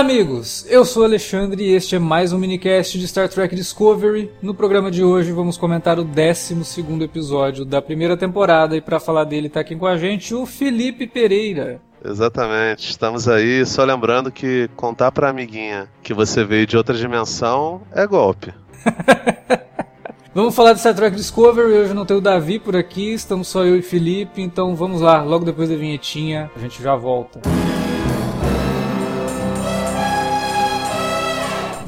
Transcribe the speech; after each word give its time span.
Olá, 0.00 0.08
amigos! 0.08 0.64
Eu 0.66 0.82
sou 0.82 1.04
Alexandre 1.04 1.62
e 1.62 1.74
este 1.74 1.94
é 1.94 1.98
mais 1.98 2.32
um 2.32 2.38
minicast 2.38 2.98
de 2.98 3.06
Star 3.06 3.28
Trek 3.28 3.54
Discovery. 3.54 4.30
No 4.40 4.54
programa 4.54 4.90
de 4.90 5.04
hoje 5.04 5.30
vamos 5.30 5.58
comentar 5.58 5.98
o 5.98 6.04
12 6.04 6.56
episódio 7.02 7.66
da 7.66 7.82
primeira 7.82 8.16
temporada 8.16 8.74
e 8.74 8.80
para 8.80 8.98
falar 8.98 9.24
dele 9.24 9.48
está 9.48 9.60
aqui 9.60 9.76
com 9.76 9.86
a 9.86 9.98
gente 9.98 10.34
o 10.34 10.46
Felipe 10.46 11.06
Pereira. 11.06 11.82
Exatamente, 12.02 12.88
estamos 12.88 13.28
aí. 13.28 13.66
Só 13.66 13.84
lembrando 13.84 14.32
que 14.32 14.70
contar 14.74 15.12
pra 15.12 15.28
amiguinha 15.28 15.86
que 16.02 16.14
você 16.14 16.44
veio 16.44 16.66
de 16.66 16.78
outra 16.78 16.96
dimensão 16.96 17.82
é 17.92 18.06
golpe. 18.06 18.54
Vamos 20.34 20.54
falar 20.54 20.72
de 20.72 20.80
Star 20.80 20.94
Trek 20.94 21.14
Discovery. 21.14 21.74
Hoje 21.74 21.92
não 21.92 22.06
tem 22.06 22.16
o 22.16 22.22
Davi 22.22 22.58
por 22.58 22.74
aqui, 22.74 23.12
estamos 23.12 23.48
só 23.48 23.66
eu 23.66 23.76
e 23.76 23.82
Felipe. 23.82 24.40
Então 24.40 24.74
vamos 24.74 25.02
lá, 25.02 25.22
logo 25.22 25.44
depois 25.44 25.68
da 25.68 25.76
vinhetinha, 25.76 26.50
a 26.56 26.58
gente 26.58 26.82
já 26.82 26.96
volta. 26.96 27.40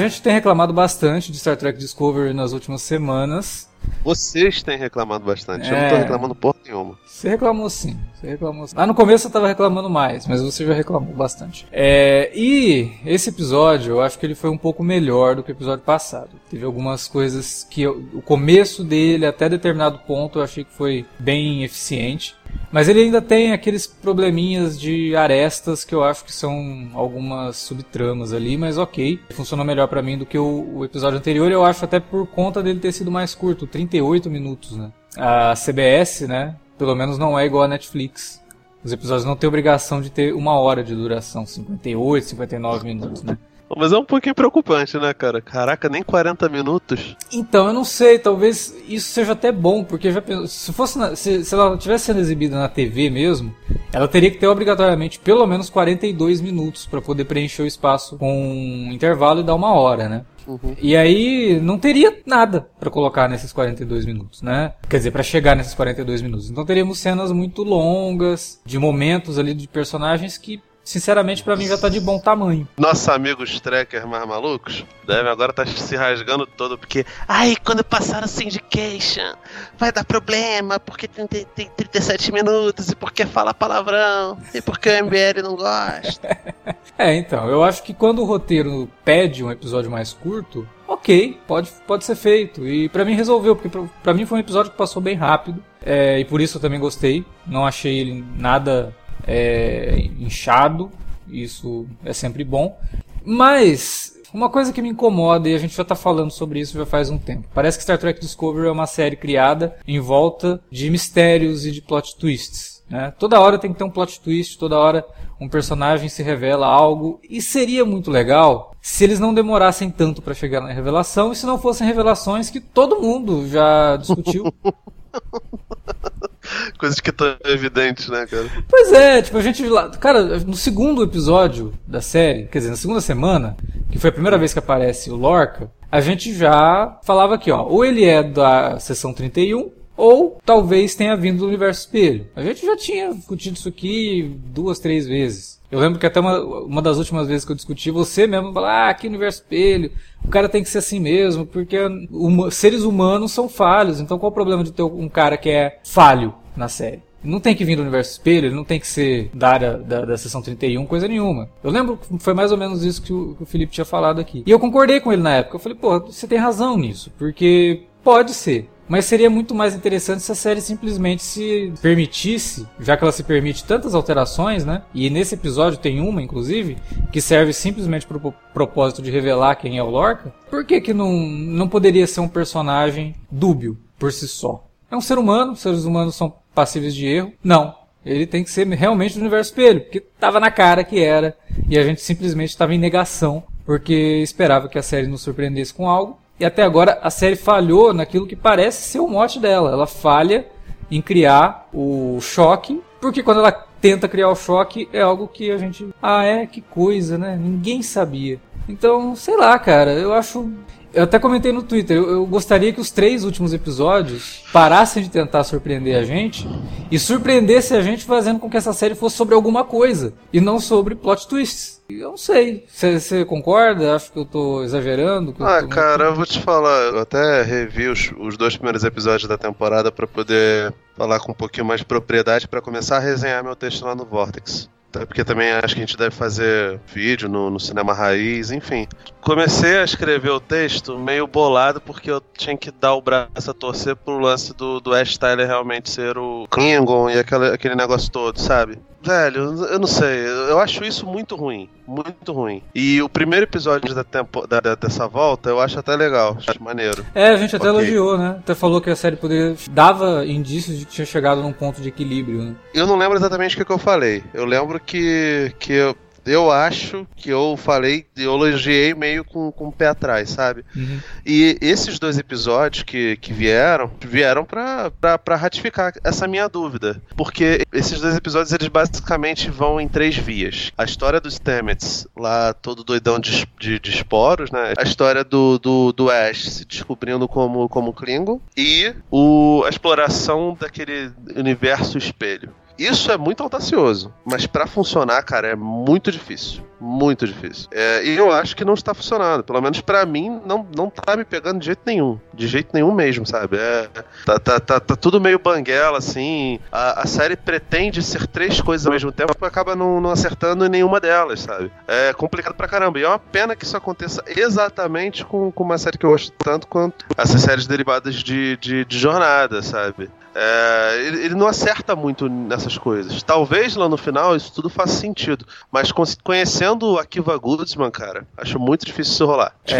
A 0.00 0.08
gente 0.08 0.22
tem 0.22 0.32
reclamado 0.32 0.72
bastante 0.72 1.30
de 1.30 1.38
Star 1.38 1.58
Trek 1.58 1.78
Discovery 1.78 2.32
nas 2.32 2.54
últimas 2.54 2.80
semanas. 2.80 3.68
Vocês 4.02 4.62
têm 4.62 4.78
reclamado 4.78 5.26
bastante. 5.26 5.68
É... 5.68 5.76
Eu 5.76 5.82
não 5.82 5.88
tô 5.90 5.94
é. 5.94 5.98
reclamando 5.98 6.34
porra 6.34 6.56
nenhuma. 6.70 6.98
Você 7.04 7.28
reclamou 7.28 7.68
sim. 7.68 7.98
Você 8.14 8.28
reclamou 8.28 8.66
sim. 8.66 8.76
Lá 8.76 8.86
no 8.86 8.94
começo 8.94 9.26
eu 9.26 9.30
tava 9.30 9.48
reclamando 9.48 9.90
mais, 9.90 10.26
mas 10.26 10.40
você 10.40 10.64
já 10.64 10.72
reclamou 10.72 11.12
bastante. 11.14 11.66
É... 11.72 12.30
E 12.34 12.92
esse 13.04 13.30
episódio, 13.30 13.94
eu 13.94 14.00
acho 14.00 14.18
que 14.18 14.24
ele 14.24 14.34
foi 14.34 14.50
um 14.50 14.58
pouco 14.58 14.82
melhor 14.82 15.34
do 15.34 15.42
que 15.42 15.50
o 15.50 15.52
episódio 15.52 15.84
passado. 15.84 16.30
Teve 16.48 16.64
algumas 16.64 17.08
coisas 17.08 17.66
que 17.68 17.82
eu... 17.82 18.04
o 18.14 18.22
começo 18.22 18.84
dele, 18.84 19.26
até 19.26 19.48
determinado 19.48 19.98
ponto, 20.06 20.38
eu 20.38 20.42
achei 20.42 20.64
que 20.64 20.72
foi 20.72 21.04
bem 21.18 21.64
eficiente. 21.64 22.36
Mas 22.72 22.88
ele 22.88 23.00
ainda 23.00 23.22
tem 23.22 23.52
aqueles 23.52 23.86
probleminhas 23.86 24.78
de 24.78 25.14
arestas 25.14 25.84
que 25.84 25.94
eu 25.94 26.02
acho 26.02 26.24
que 26.24 26.32
são 26.32 26.90
algumas 26.94 27.56
subtramas 27.56 28.32
ali, 28.32 28.56
mas 28.56 28.78
ok. 28.78 29.20
Funcionou 29.30 29.64
melhor 29.64 29.86
para 29.88 30.02
mim 30.02 30.18
do 30.18 30.26
que 30.26 30.38
o, 30.38 30.78
o, 30.78 30.84
episódio 30.84 31.18
anterior, 31.18 31.50
eu 31.50 31.64
acho 31.64 31.84
até 31.84 32.00
por 32.00 32.26
conta 32.26 32.62
dele 32.62 32.80
ter 32.80 32.92
sido 32.92 33.10
mais 33.10 33.34
curto, 33.34 33.66
38 33.66 34.28
minutos, 34.30 34.76
né? 34.76 34.90
A 35.16 35.54
CBS, 35.54 36.22
né, 36.22 36.54
pelo 36.78 36.94
menos 36.94 37.18
não 37.18 37.38
é 37.38 37.44
igual 37.44 37.64
a 37.64 37.68
Netflix. 37.68 38.40
Os 38.82 38.92
episódios 38.92 39.26
não 39.26 39.36
têm 39.36 39.48
obrigação 39.48 40.00
de 40.00 40.10
ter 40.10 40.32
uma 40.32 40.58
hora 40.58 40.82
de 40.82 40.94
duração, 40.94 41.44
58, 41.44 42.26
59 42.28 42.84
minutos, 42.84 43.22
né? 43.22 43.36
Mas 43.76 43.92
é 43.92 43.98
um 43.98 44.04
pouquinho 44.04 44.34
preocupante, 44.34 44.98
né, 44.98 45.14
cara? 45.14 45.40
Caraca, 45.40 45.88
nem 45.88 46.02
40 46.02 46.48
minutos. 46.48 47.16
Então, 47.32 47.68
eu 47.68 47.72
não 47.72 47.84
sei, 47.84 48.18
talvez 48.18 48.74
isso 48.88 49.12
seja 49.12 49.32
até 49.32 49.52
bom, 49.52 49.84
porque 49.84 50.10
já 50.10 50.20
se 50.48 50.72
fosse 50.72 50.98
na, 50.98 51.14
se, 51.14 51.44
se 51.44 51.54
ela 51.54 51.76
tivesse 51.78 52.06
sendo 52.06 52.18
exibida 52.18 52.58
na 52.58 52.68
TV 52.68 53.08
mesmo, 53.10 53.54
ela 53.92 54.08
teria 54.08 54.30
que 54.30 54.38
ter 54.38 54.48
obrigatoriamente 54.48 55.20
pelo 55.20 55.46
menos 55.46 55.70
42 55.70 56.40
minutos 56.40 56.84
para 56.86 57.00
poder 57.00 57.26
preencher 57.26 57.62
o 57.62 57.66
espaço 57.66 58.16
com 58.18 58.32
um 58.32 58.90
intervalo 58.90 59.40
e 59.40 59.44
dar 59.44 59.54
uma 59.54 59.72
hora, 59.72 60.08
né? 60.08 60.24
Uhum. 60.46 60.74
E 60.80 60.96
aí 60.96 61.60
não 61.60 61.78
teria 61.78 62.18
nada 62.26 62.68
para 62.78 62.90
colocar 62.90 63.28
nesses 63.28 63.52
42 63.52 64.04
minutos, 64.04 64.42
né? 64.42 64.74
Quer 64.88 64.98
dizer, 64.98 65.10
para 65.10 65.22
chegar 65.22 65.56
nesses 65.56 65.74
42 65.74 66.22
minutos. 66.22 66.50
Então 66.50 66.64
teríamos 66.64 66.98
cenas 66.98 67.32
muito 67.32 67.62
longas, 67.62 68.60
de 68.64 68.78
momentos 68.78 69.38
ali 69.38 69.54
de 69.54 69.68
personagens 69.68 70.36
que 70.38 70.60
sinceramente, 70.84 71.42
para 71.42 71.56
mim 71.56 71.66
já 71.66 71.78
tá 71.78 71.88
de 71.88 72.00
bom 72.00 72.18
tamanho. 72.18 72.66
Nossos 72.78 73.08
amigos 73.08 73.60
trackers 73.60 74.04
mais 74.04 74.26
malucos 74.26 74.84
devem 75.06 75.30
agora 75.30 75.52
tá 75.52 75.66
se 75.66 75.96
rasgando 75.96 76.46
todo, 76.46 76.78
porque. 76.78 77.04
Ai, 77.26 77.56
quando 77.64 77.84
passar 77.84 78.24
o 78.24 78.28
syndication, 78.28 79.34
vai 79.78 79.92
dar 79.92 80.04
problema, 80.04 80.78
porque 80.78 81.06
tem, 81.08 81.26
tem, 81.26 81.44
tem 81.54 81.70
37 81.76 82.32
minutos, 82.32 82.90
e 82.90 82.96
porque 82.96 83.26
fala 83.26 83.52
palavrão, 83.52 84.38
e 84.54 84.60
porque 84.60 84.88
o 84.88 85.04
MBL 85.04 85.42
não 85.42 85.56
gosta. 85.56 86.38
é, 86.98 87.14
então, 87.14 87.48
eu 87.48 87.62
acho 87.62 87.82
que 87.82 87.94
quando 87.94 88.22
o 88.22 88.24
roteiro 88.24 88.88
pede 89.04 89.44
um 89.44 89.50
episódio 89.50 89.90
mais 89.90 90.12
curto, 90.12 90.66
ok, 90.86 91.38
pode, 91.46 91.70
pode 91.86 92.04
ser 92.04 92.16
feito. 92.16 92.66
E 92.66 92.88
para 92.88 93.04
mim 93.04 93.14
resolveu, 93.14 93.54
porque 93.54 93.70
para 94.02 94.12
mim 94.14 94.26
foi 94.26 94.38
um 94.38 94.40
episódio 94.40 94.72
que 94.72 94.76
passou 94.76 95.00
bem 95.00 95.14
rápido. 95.14 95.62
É, 95.82 96.18
e 96.18 96.24
por 96.24 96.40
isso 96.40 96.58
eu 96.58 96.60
também 96.60 96.78
gostei. 96.78 97.24
Não 97.46 97.64
achei 97.64 97.98
ele 97.98 98.24
nada 98.36 98.94
é, 99.26 100.08
inchado, 100.18 100.90
isso 101.28 101.86
é 102.04 102.12
sempre 102.12 102.44
bom. 102.44 102.78
Mas 103.24 104.14
uma 104.32 104.48
coisa 104.48 104.72
que 104.72 104.80
me 104.80 104.88
incomoda, 104.88 105.48
e 105.48 105.54
a 105.54 105.58
gente 105.58 105.74
já 105.74 105.82
está 105.82 105.94
falando 105.94 106.30
sobre 106.30 106.60
isso 106.60 106.78
já 106.78 106.86
faz 106.86 107.10
um 107.10 107.18
tempo. 107.18 107.48
Parece 107.52 107.76
que 107.76 107.82
Star 107.82 107.98
Trek 107.98 108.20
Discovery 108.20 108.68
é 108.68 108.70
uma 108.70 108.86
série 108.86 109.16
criada 109.16 109.76
em 109.86 109.98
volta 109.98 110.60
de 110.70 110.88
mistérios 110.88 111.66
e 111.66 111.72
de 111.72 111.82
plot 111.82 112.16
twists. 112.16 112.80
Né? 112.88 113.12
Toda 113.18 113.40
hora 113.40 113.58
tem 113.58 113.72
que 113.72 113.78
ter 113.78 113.84
um 113.84 113.90
plot 113.90 114.20
twist, 114.20 114.58
toda 114.58 114.78
hora 114.78 115.04
um 115.40 115.48
personagem 115.48 116.08
se 116.08 116.22
revela 116.22 116.66
algo. 116.66 117.20
E 117.28 117.42
seria 117.42 117.84
muito 117.84 118.10
legal 118.10 118.74
se 118.80 119.04
eles 119.04 119.18
não 119.18 119.34
demorassem 119.34 119.90
tanto 119.90 120.22
para 120.22 120.34
chegar 120.34 120.60
na 120.60 120.72
revelação 120.72 121.32
e 121.32 121.36
se 121.36 121.46
não 121.46 121.58
fossem 121.58 121.86
revelações 121.86 122.50
que 122.50 122.60
todo 122.60 123.00
mundo 123.00 123.48
já 123.48 123.96
discutiu. 123.96 124.52
Coisas 126.78 127.00
que 127.00 127.10
estão 127.10 127.36
evidentes, 127.44 128.08
né, 128.08 128.26
cara? 128.26 128.46
Pois 128.68 128.92
é, 128.92 129.22
tipo, 129.22 129.36
a 129.36 129.42
gente. 129.42 129.62
Cara, 129.98 130.38
no 130.40 130.54
segundo 130.54 131.02
episódio 131.02 131.72
da 131.86 132.00
série, 132.00 132.44
quer 132.44 132.58
dizer, 132.58 132.70
na 132.70 132.76
segunda 132.76 133.00
semana, 133.00 133.56
que 133.90 133.98
foi 133.98 134.10
a 134.10 134.12
primeira 134.12 134.38
vez 134.38 134.52
que 134.52 134.58
aparece 134.58 135.10
o 135.10 135.16
Lorca, 135.16 135.70
a 135.90 136.00
gente 136.00 136.32
já 136.34 136.98
falava 137.02 137.34
aqui, 137.34 137.50
ó. 137.50 137.64
Ou 137.66 137.84
ele 137.84 138.04
é 138.04 138.22
da 138.22 138.78
sessão 138.78 139.12
31, 139.12 139.70
ou 139.96 140.38
talvez 140.44 140.94
tenha 140.94 141.16
vindo 141.16 141.38
do 141.38 141.46
universo 141.46 141.80
espelho. 141.80 142.26
A 142.34 142.42
gente 142.42 142.64
já 142.64 142.76
tinha 142.76 143.12
discutido 143.12 143.56
isso 143.56 143.68
aqui 143.68 144.36
duas, 144.46 144.78
três 144.78 145.06
vezes. 145.06 145.60
Eu 145.70 145.78
lembro 145.78 146.00
que 146.00 146.06
até 146.06 146.18
uma, 146.18 146.40
uma 146.40 146.82
das 146.82 146.96
últimas 146.96 147.28
vezes 147.28 147.44
que 147.44 147.52
eu 147.52 147.56
discuti, 147.56 147.92
você 147.92 148.26
mesmo 148.26 148.52
falou, 148.52 148.68
ah, 148.68 148.88
aqui 148.88 149.06
universo 149.06 149.42
espelho, 149.42 149.92
o 150.24 150.28
cara 150.28 150.48
tem 150.48 150.64
que 150.64 150.68
ser 150.68 150.78
assim 150.78 150.98
mesmo, 150.98 151.46
porque 151.46 151.78
um, 152.10 152.50
seres 152.50 152.82
humanos 152.82 153.30
são 153.30 153.48
falhos, 153.48 154.00
então 154.00 154.18
qual 154.18 154.30
o 154.30 154.34
problema 154.34 154.64
de 154.64 154.72
ter 154.72 154.82
um 154.82 155.08
cara 155.08 155.36
que 155.36 155.48
é 155.48 155.78
falho 155.84 156.34
na 156.56 156.68
série? 156.68 157.02
Não 157.22 157.38
tem 157.38 157.54
que 157.54 157.64
vir 157.64 157.76
do 157.76 157.82
universo 157.82 158.12
espelho, 158.12 158.46
ele 158.46 158.54
não 158.54 158.64
tem 158.64 158.80
que 158.80 158.86
ser 158.86 159.30
da 159.34 159.50
área 159.50 159.76
da, 159.76 160.04
da 160.06 160.16
sessão 160.16 160.40
31, 160.40 160.86
coisa 160.86 161.06
nenhuma. 161.06 161.50
Eu 161.62 161.70
lembro 161.70 161.98
que 161.98 162.18
foi 162.18 162.32
mais 162.32 162.50
ou 162.50 162.56
menos 162.56 162.82
isso 162.82 163.02
que 163.02 163.12
o, 163.12 163.34
que 163.34 163.42
o 163.42 163.46
Felipe 163.46 163.72
tinha 163.72 163.84
falado 163.84 164.20
aqui. 164.20 164.42
E 164.46 164.50
eu 164.50 164.58
concordei 164.58 165.00
com 165.00 165.12
ele 165.12 165.22
na 165.22 165.36
época. 165.36 165.56
Eu 165.56 165.60
falei, 165.60 165.76
pô, 165.76 166.00
você 166.00 166.26
tem 166.26 166.38
razão 166.38 166.78
nisso, 166.78 167.12
porque 167.18 167.82
pode 168.02 168.32
ser. 168.32 168.70
Mas 168.88 169.04
seria 169.04 169.30
muito 169.30 169.54
mais 169.54 169.72
interessante 169.72 170.20
se 170.20 170.32
a 170.32 170.34
série 170.34 170.60
simplesmente 170.60 171.22
se 171.22 171.72
permitisse, 171.80 172.66
já 172.80 172.96
que 172.96 173.04
ela 173.04 173.12
se 173.12 173.22
permite 173.22 173.62
tantas 173.62 173.94
alterações, 173.94 174.64
né? 174.64 174.82
E 174.92 175.08
nesse 175.08 175.36
episódio 175.36 175.78
tem 175.78 176.00
uma, 176.00 176.20
inclusive, 176.20 176.76
que 177.12 177.20
serve 177.20 177.52
simplesmente 177.52 178.04
para 178.04 178.16
o 178.16 178.34
propósito 178.52 179.00
de 179.00 179.08
revelar 179.08 179.54
quem 179.54 179.78
é 179.78 179.82
o 179.82 179.90
Lorca. 179.90 180.34
Por 180.50 180.64
que, 180.64 180.80
que 180.80 180.92
não, 180.92 181.12
não 181.12 181.68
poderia 181.68 182.04
ser 182.04 182.18
um 182.18 182.26
personagem 182.26 183.14
dúbio 183.30 183.78
por 183.96 184.12
si 184.12 184.26
só? 184.26 184.66
É 184.90 184.96
um 184.96 185.00
ser 185.00 185.18
humano, 185.18 185.54
seres 185.54 185.84
humanos 185.84 186.16
são 186.16 186.34
passíveis 186.60 186.94
de 186.94 187.06
erro. 187.06 187.32
Não. 187.42 187.74
Ele 188.04 188.26
tem 188.26 188.44
que 188.44 188.50
ser 188.50 188.66
realmente 188.68 189.14
do 189.14 189.20
universo 189.20 189.50
espelho, 189.50 189.80
porque 189.80 189.98
estava 189.98 190.40
na 190.40 190.50
cara 190.50 190.84
que 190.84 191.02
era, 191.02 191.36
e 191.68 191.78
a 191.78 191.82
gente 191.82 192.00
simplesmente 192.00 192.50
estava 192.50 192.74
em 192.74 192.78
negação, 192.78 193.42
porque 193.66 193.94
esperava 194.22 194.68
que 194.68 194.78
a 194.78 194.82
série 194.82 195.06
nos 195.06 195.22
surpreendesse 195.22 195.72
com 195.72 195.88
algo, 195.88 196.18
e 196.38 196.44
até 196.44 196.62
agora 196.62 196.98
a 197.02 197.10
série 197.10 197.36
falhou 197.36 197.92
naquilo 197.92 198.26
que 198.26 198.36
parece 198.36 198.82
ser 198.82 199.00
o 199.00 199.08
mote 199.08 199.38
dela. 199.38 199.70
Ela 199.72 199.86
falha 199.86 200.46
em 200.90 201.02
criar 201.02 201.68
o 201.72 202.18
choque, 202.20 202.80
porque 203.00 203.22
quando 203.22 203.40
ela 203.40 203.52
tenta 203.52 204.08
criar 204.08 204.30
o 204.30 204.36
choque, 204.36 204.88
é 204.92 205.02
algo 205.02 205.28
que 205.28 205.50
a 205.50 205.58
gente. 205.58 205.88
Ah, 206.02 206.24
é? 206.24 206.46
Que 206.46 206.62
coisa, 206.62 207.18
né? 207.18 207.38
Ninguém 207.38 207.82
sabia. 207.82 208.40
Então, 208.66 209.14
sei 209.14 209.36
lá, 209.36 209.58
cara, 209.58 209.92
eu 209.92 210.14
acho. 210.14 210.50
Eu 210.92 211.04
até 211.04 211.18
comentei 211.18 211.52
no 211.52 211.62
Twitter, 211.62 211.96
eu, 211.96 212.10
eu, 212.10 212.26
gostaria 212.26 212.72
que 212.72 212.80
os 212.80 212.90
três 212.90 213.24
últimos 213.24 213.52
episódios 213.52 214.42
parassem 214.52 215.02
de 215.02 215.08
tentar 215.08 215.44
surpreender 215.44 215.96
a 215.96 216.02
gente 216.02 216.48
e 216.90 216.98
surpreendesse 216.98 217.74
a 217.74 217.80
gente 217.80 218.04
fazendo 218.04 218.40
com 218.40 218.50
que 218.50 218.56
essa 218.56 218.72
série 218.72 218.96
fosse 218.96 219.16
sobre 219.16 219.34
alguma 219.34 219.64
coisa 219.64 220.12
e 220.32 220.40
não 220.40 220.58
sobre 220.58 220.96
plot 220.96 221.28
twists. 221.28 221.80
Eu 221.88 222.10
não 222.10 222.16
sei. 222.16 222.66
Você 222.68 223.24
concorda? 223.24 223.94
Acho 223.94 224.12
que 224.12 224.18
eu 224.18 224.24
tô 224.24 224.62
exagerando. 224.62 225.34
ah, 225.40 225.60
tô 225.60 225.68
cara, 225.68 225.90
muito... 225.90 226.02
eu 226.02 226.14
vou 226.14 226.26
te 226.26 226.40
falar. 226.40 226.82
Eu 226.82 226.98
até 227.00 227.42
revi 227.42 227.88
os, 227.88 228.12
os 228.18 228.36
dois 228.36 228.56
primeiros 228.56 228.84
episódios 228.84 229.28
da 229.28 229.38
temporada 229.38 229.90
para 229.90 230.06
poder 230.06 230.72
falar 230.96 231.20
com 231.20 231.32
um 231.32 231.34
pouquinho 231.34 231.66
mais 231.66 231.80
de 231.80 231.86
propriedade 231.86 232.46
para 232.46 232.60
começar 232.60 232.96
a 232.96 233.00
resenhar 233.00 233.42
meu 233.42 233.56
texto 233.56 233.84
lá 233.84 233.94
no 233.94 234.04
Vortex. 234.04 234.68
Até 234.92 235.06
porque 235.06 235.24
também 235.24 235.52
acho 235.52 235.74
que 235.74 235.80
a 235.80 235.86
gente 235.86 235.96
deve 235.96 236.14
fazer 236.14 236.80
vídeo 236.86 237.28
no, 237.28 237.48
no, 237.48 237.60
cinema 237.60 237.94
raiz, 237.94 238.50
enfim. 238.50 238.88
Comecei 239.20 239.78
a 239.78 239.84
escrever 239.84 240.30
o 240.30 240.40
texto 240.40 240.98
meio 240.98 241.28
bolado 241.28 241.80
porque 241.80 242.10
eu 242.10 242.20
tinha 242.36 242.56
que 242.56 242.72
dar 242.72 242.94
o 242.94 243.00
braço 243.00 243.50
a 243.50 243.54
torcer 243.54 243.94
pro 243.94 244.18
lance 244.18 244.52
do, 244.52 244.80
do 244.80 244.92
Ash 244.92 245.16
Tyler 245.16 245.46
realmente 245.46 245.88
ser 245.88 246.18
o 246.18 246.46
Klingon 246.50 247.08
e 247.08 247.18
aquele, 247.20 247.46
aquele 247.46 247.76
negócio 247.76 248.10
todo, 248.10 248.40
sabe? 248.40 248.78
Velho, 249.02 249.64
eu 249.66 249.78
não 249.78 249.86
sei. 249.86 250.26
Eu 250.26 250.58
acho 250.58 250.84
isso 250.84 251.06
muito 251.06 251.36
ruim. 251.36 251.70
Muito 251.90 252.32
ruim. 252.32 252.62
E 252.72 253.02
o 253.02 253.08
primeiro 253.08 253.46
episódio 253.46 253.92
da 253.92 254.04
tempo, 254.04 254.46
da, 254.46 254.60
dessa 254.76 255.08
volta 255.08 255.50
eu 255.50 255.60
acho 255.60 255.76
até 255.76 255.96
legal. 255.96 256.36
Acho 256.38 256.62
maneiro. 256.62 257.04
É, 257.12 257.30
a 257.30 257.36
gente 257.36 257.56
até 257.56 257.68
okay. 257.68 257.80
elogiou, 257.80 258.16
né? 258.16 258.36
Até 258.38 258.54
falou 258.54 258.80
que 258.80 258.88
a 258.88 258.94
série 258.94 259.16
poderia. 259.16 259.56
dava 259.68 260.24
indícios 260.24 260.78
de 260.78 260.86
que 260.86 260.92
tinha 260.92 261.04
chegado 261.04 261.42
num 261.42 261.52
ponto 261.52 261.82
de 261.82 261.88
equilíbrio, 261.88 262.44
né? 262.44 262.54
Eu 262.72 262.86
não 262.86 262.96
lembro 262.96 263.18
exatamente 263.18 263.56
o 263.56 263.58
que, 263.58 263.64
que 263.64 263.72
eu 263.72 263.78
falei. 263.78 264.22
Eu 264.32 264.44
lembro 264.44 264.78
que, 264.78 265.52
que 265.58 265.72
eu, 265.72 265.96
eu 266.24 266.50
acho 266.50 267.06
que 267.16 267.30
eu 267.30 267.56
falei, 267.56 268.06
eu 268.16 268.34
elogiei 268.34 268.94
meio 268.94 269.24
com, 269.24 269.50
com 269.52 269.68
o 269.68 269.72
pé 269.72 269.88
atrás, 269.88 270.30
sabe? 270.30 270.64
Uhum. 270.74 271.00
E 271.24 271.56
esses 271.60 271.98
dois 271.98 272.18
episódios 272.18 272.82
que, 272.82 273.16
que 273.16 273.32
vieram, 273.32 273.90
vieram 274.00 274.44
para 274.44 275.36
ratificar 275.36 275.92
essa 276.04 276.26
minha 276.26 276.48
dúvida. 276.48 277.00
Porque 277.16 277.64
esses 277.72 278.00
dois 278.00 278.16
episódios, 278.16 278.52
eles 278.52 278.68
basicamente 278.68 279.50
vão 279.50 279.80
em 279.80 279.88
três 279.88 280.16
vias. 280.16 280.72
A 280.76 280.84
história 280.84 281.20
dos 281.20 281.34
Stamets, 281.34 282.06
lá 282.16 282.52
todo 282.52 282.84
doidão 282.84 283.18
de, 283.18 283.46
de, 283.58 283.78
de 283.78 283.90
esporos, 283.90 284.50
né? 284.50 284.74
A 284.76 284.82
história 284.82 285.24
do, 285.24 285.58
do, 285.58 285.92
do 285.92 286.10
Ash 286.10 286.50
se 286.50 286.64
descobrindo 286.64 287.26
como, 287.26 287.68
como 287.68 287.92
Klingon. 287.92 288.40
E 288.56 288.94
o, 289.10 289.62
a 289.66 289.68
exploração 289.68 290.56
daquele 290.58 291.10
universo 291.36 291.98
espelho. 291.98 292.54
Isso 292.80 293.12
é 293.12 293.18
muito 293.18 293.42
audacioso, 293.42 294.10
mas 294.24 294.46
para 294.46 294.66
funcionar, 294.66 295.22
cara, 295.22 295.48
é 295.48 295.54
muito 295.54 296.10
difícil. 296.10 296.62
Muito 296.80 297.26
difícil. 297.26 297.68
É, 297.70 298.02
e 298.02 298.16
eu 298.16 298.32
acho 298.32 298.56
que 298.56 298.64
não 298.64 298.72
está 298.72 298.94
funcionando. 298.94 299.44
Pelo 299.44 299.60
menos 299.60 299.82
para 299.82 300.06
mim, 300.06 300.40
não, 300.46 300.66
não 300.74 300.88
tá 300.88 301.14
me 301.14 301.26
pegando 301.26 301.60
de 301.60 301.66
jeito 301.66 301.82
nenhum. 301.84 302.18
De 302.32 302.48
jeito 302.48 302.70
nenhum 302.72 302.90
mesmo, 302.90 303.26
sabe? 303.26 303.58
É, 303.58 303.86
tá, 304.24 304.38
tá, 304.38 304.58
tá, 304.58 304.80
tá 304.80 304.96
tudo 304.96 305.20
meio 305.20 305.38
banguela, 305.38 305.98
assim. 305.98 306.58
A, 306.72 307.02
a, 307.02 307.06
série 307.06 307.36
pretende 307.36 308.02
ser 308.02 308.26
três 308.26 308.62
coisas 308.62 308.86
ao 308.86 308.94
mesmo 308.94 309.12
tempo 309.12 309.34
e 309.38 309.44
acaba 309.44 309.76
não, 309.76 310.00
não 310.00 310.10
acertando 310.10 310.64
em 310.64 310.70
nenhuma 310.70 310.98
delas, 310.98 311.40
sabe? 311.40 311.70
É 311.86 312.14
complicado 312.14 312.54
pra 312.54 312.66
caramba. 312.66 312.98
E 312.98 313.02
é 313.02 313.08
uma 313.08 313.18
pena 313.18 313.54
que 313.54 313.66
isso 313.66 313.76
aconteça 313.76 314.24
exatamente 314.26 315.22
com, 315.22 315.52
com 315.52 315.62
uma 315.62 315.76
série 315.76 315.98
que 315.98 316.06
eu 316.06 316.10
gosto 316.10 316.32
tanto 316.32 316.66
quanto 316.66 317.04
essas 317.14 317.42
séries 317.42 317.66
derivadas 317.66 318.14
de, 318.14 318.56
de, 318.56 318.86
de 318.86 318.98
jornada, 318.98 319.60
sabe? 319.60 320.08
É, 320.42 321.02
ele, 321.06 321.24
ele, 321.26 321.34
não 321.34 321.46
acerta 321.46 321.94
muito 321.94 322.26
nessas 322.26 322.78
coisas. 322.78 323.22
Talvez 323.22 323.76
lá 323.76 323.90
no 323.90 323.98
final 323.98 324.34
isso 324.34 324.50
tudo 324.54 324.70
faça 324.70 324.94
sentido. 324.94 325.46
Mas 325.70 325.92
conhecendo 326.24 326.98
a 326.98 327.04
Kiva 327.04 327.36
Goodsman, 327.36 327.90
cara, 327.90 328.26
acho 328.38 328.58
muito 328.58 328.86
difícil 328.86 329.12
isso 329.12 329.26
rolar. 329.26 329.54
É. 329.66 329.76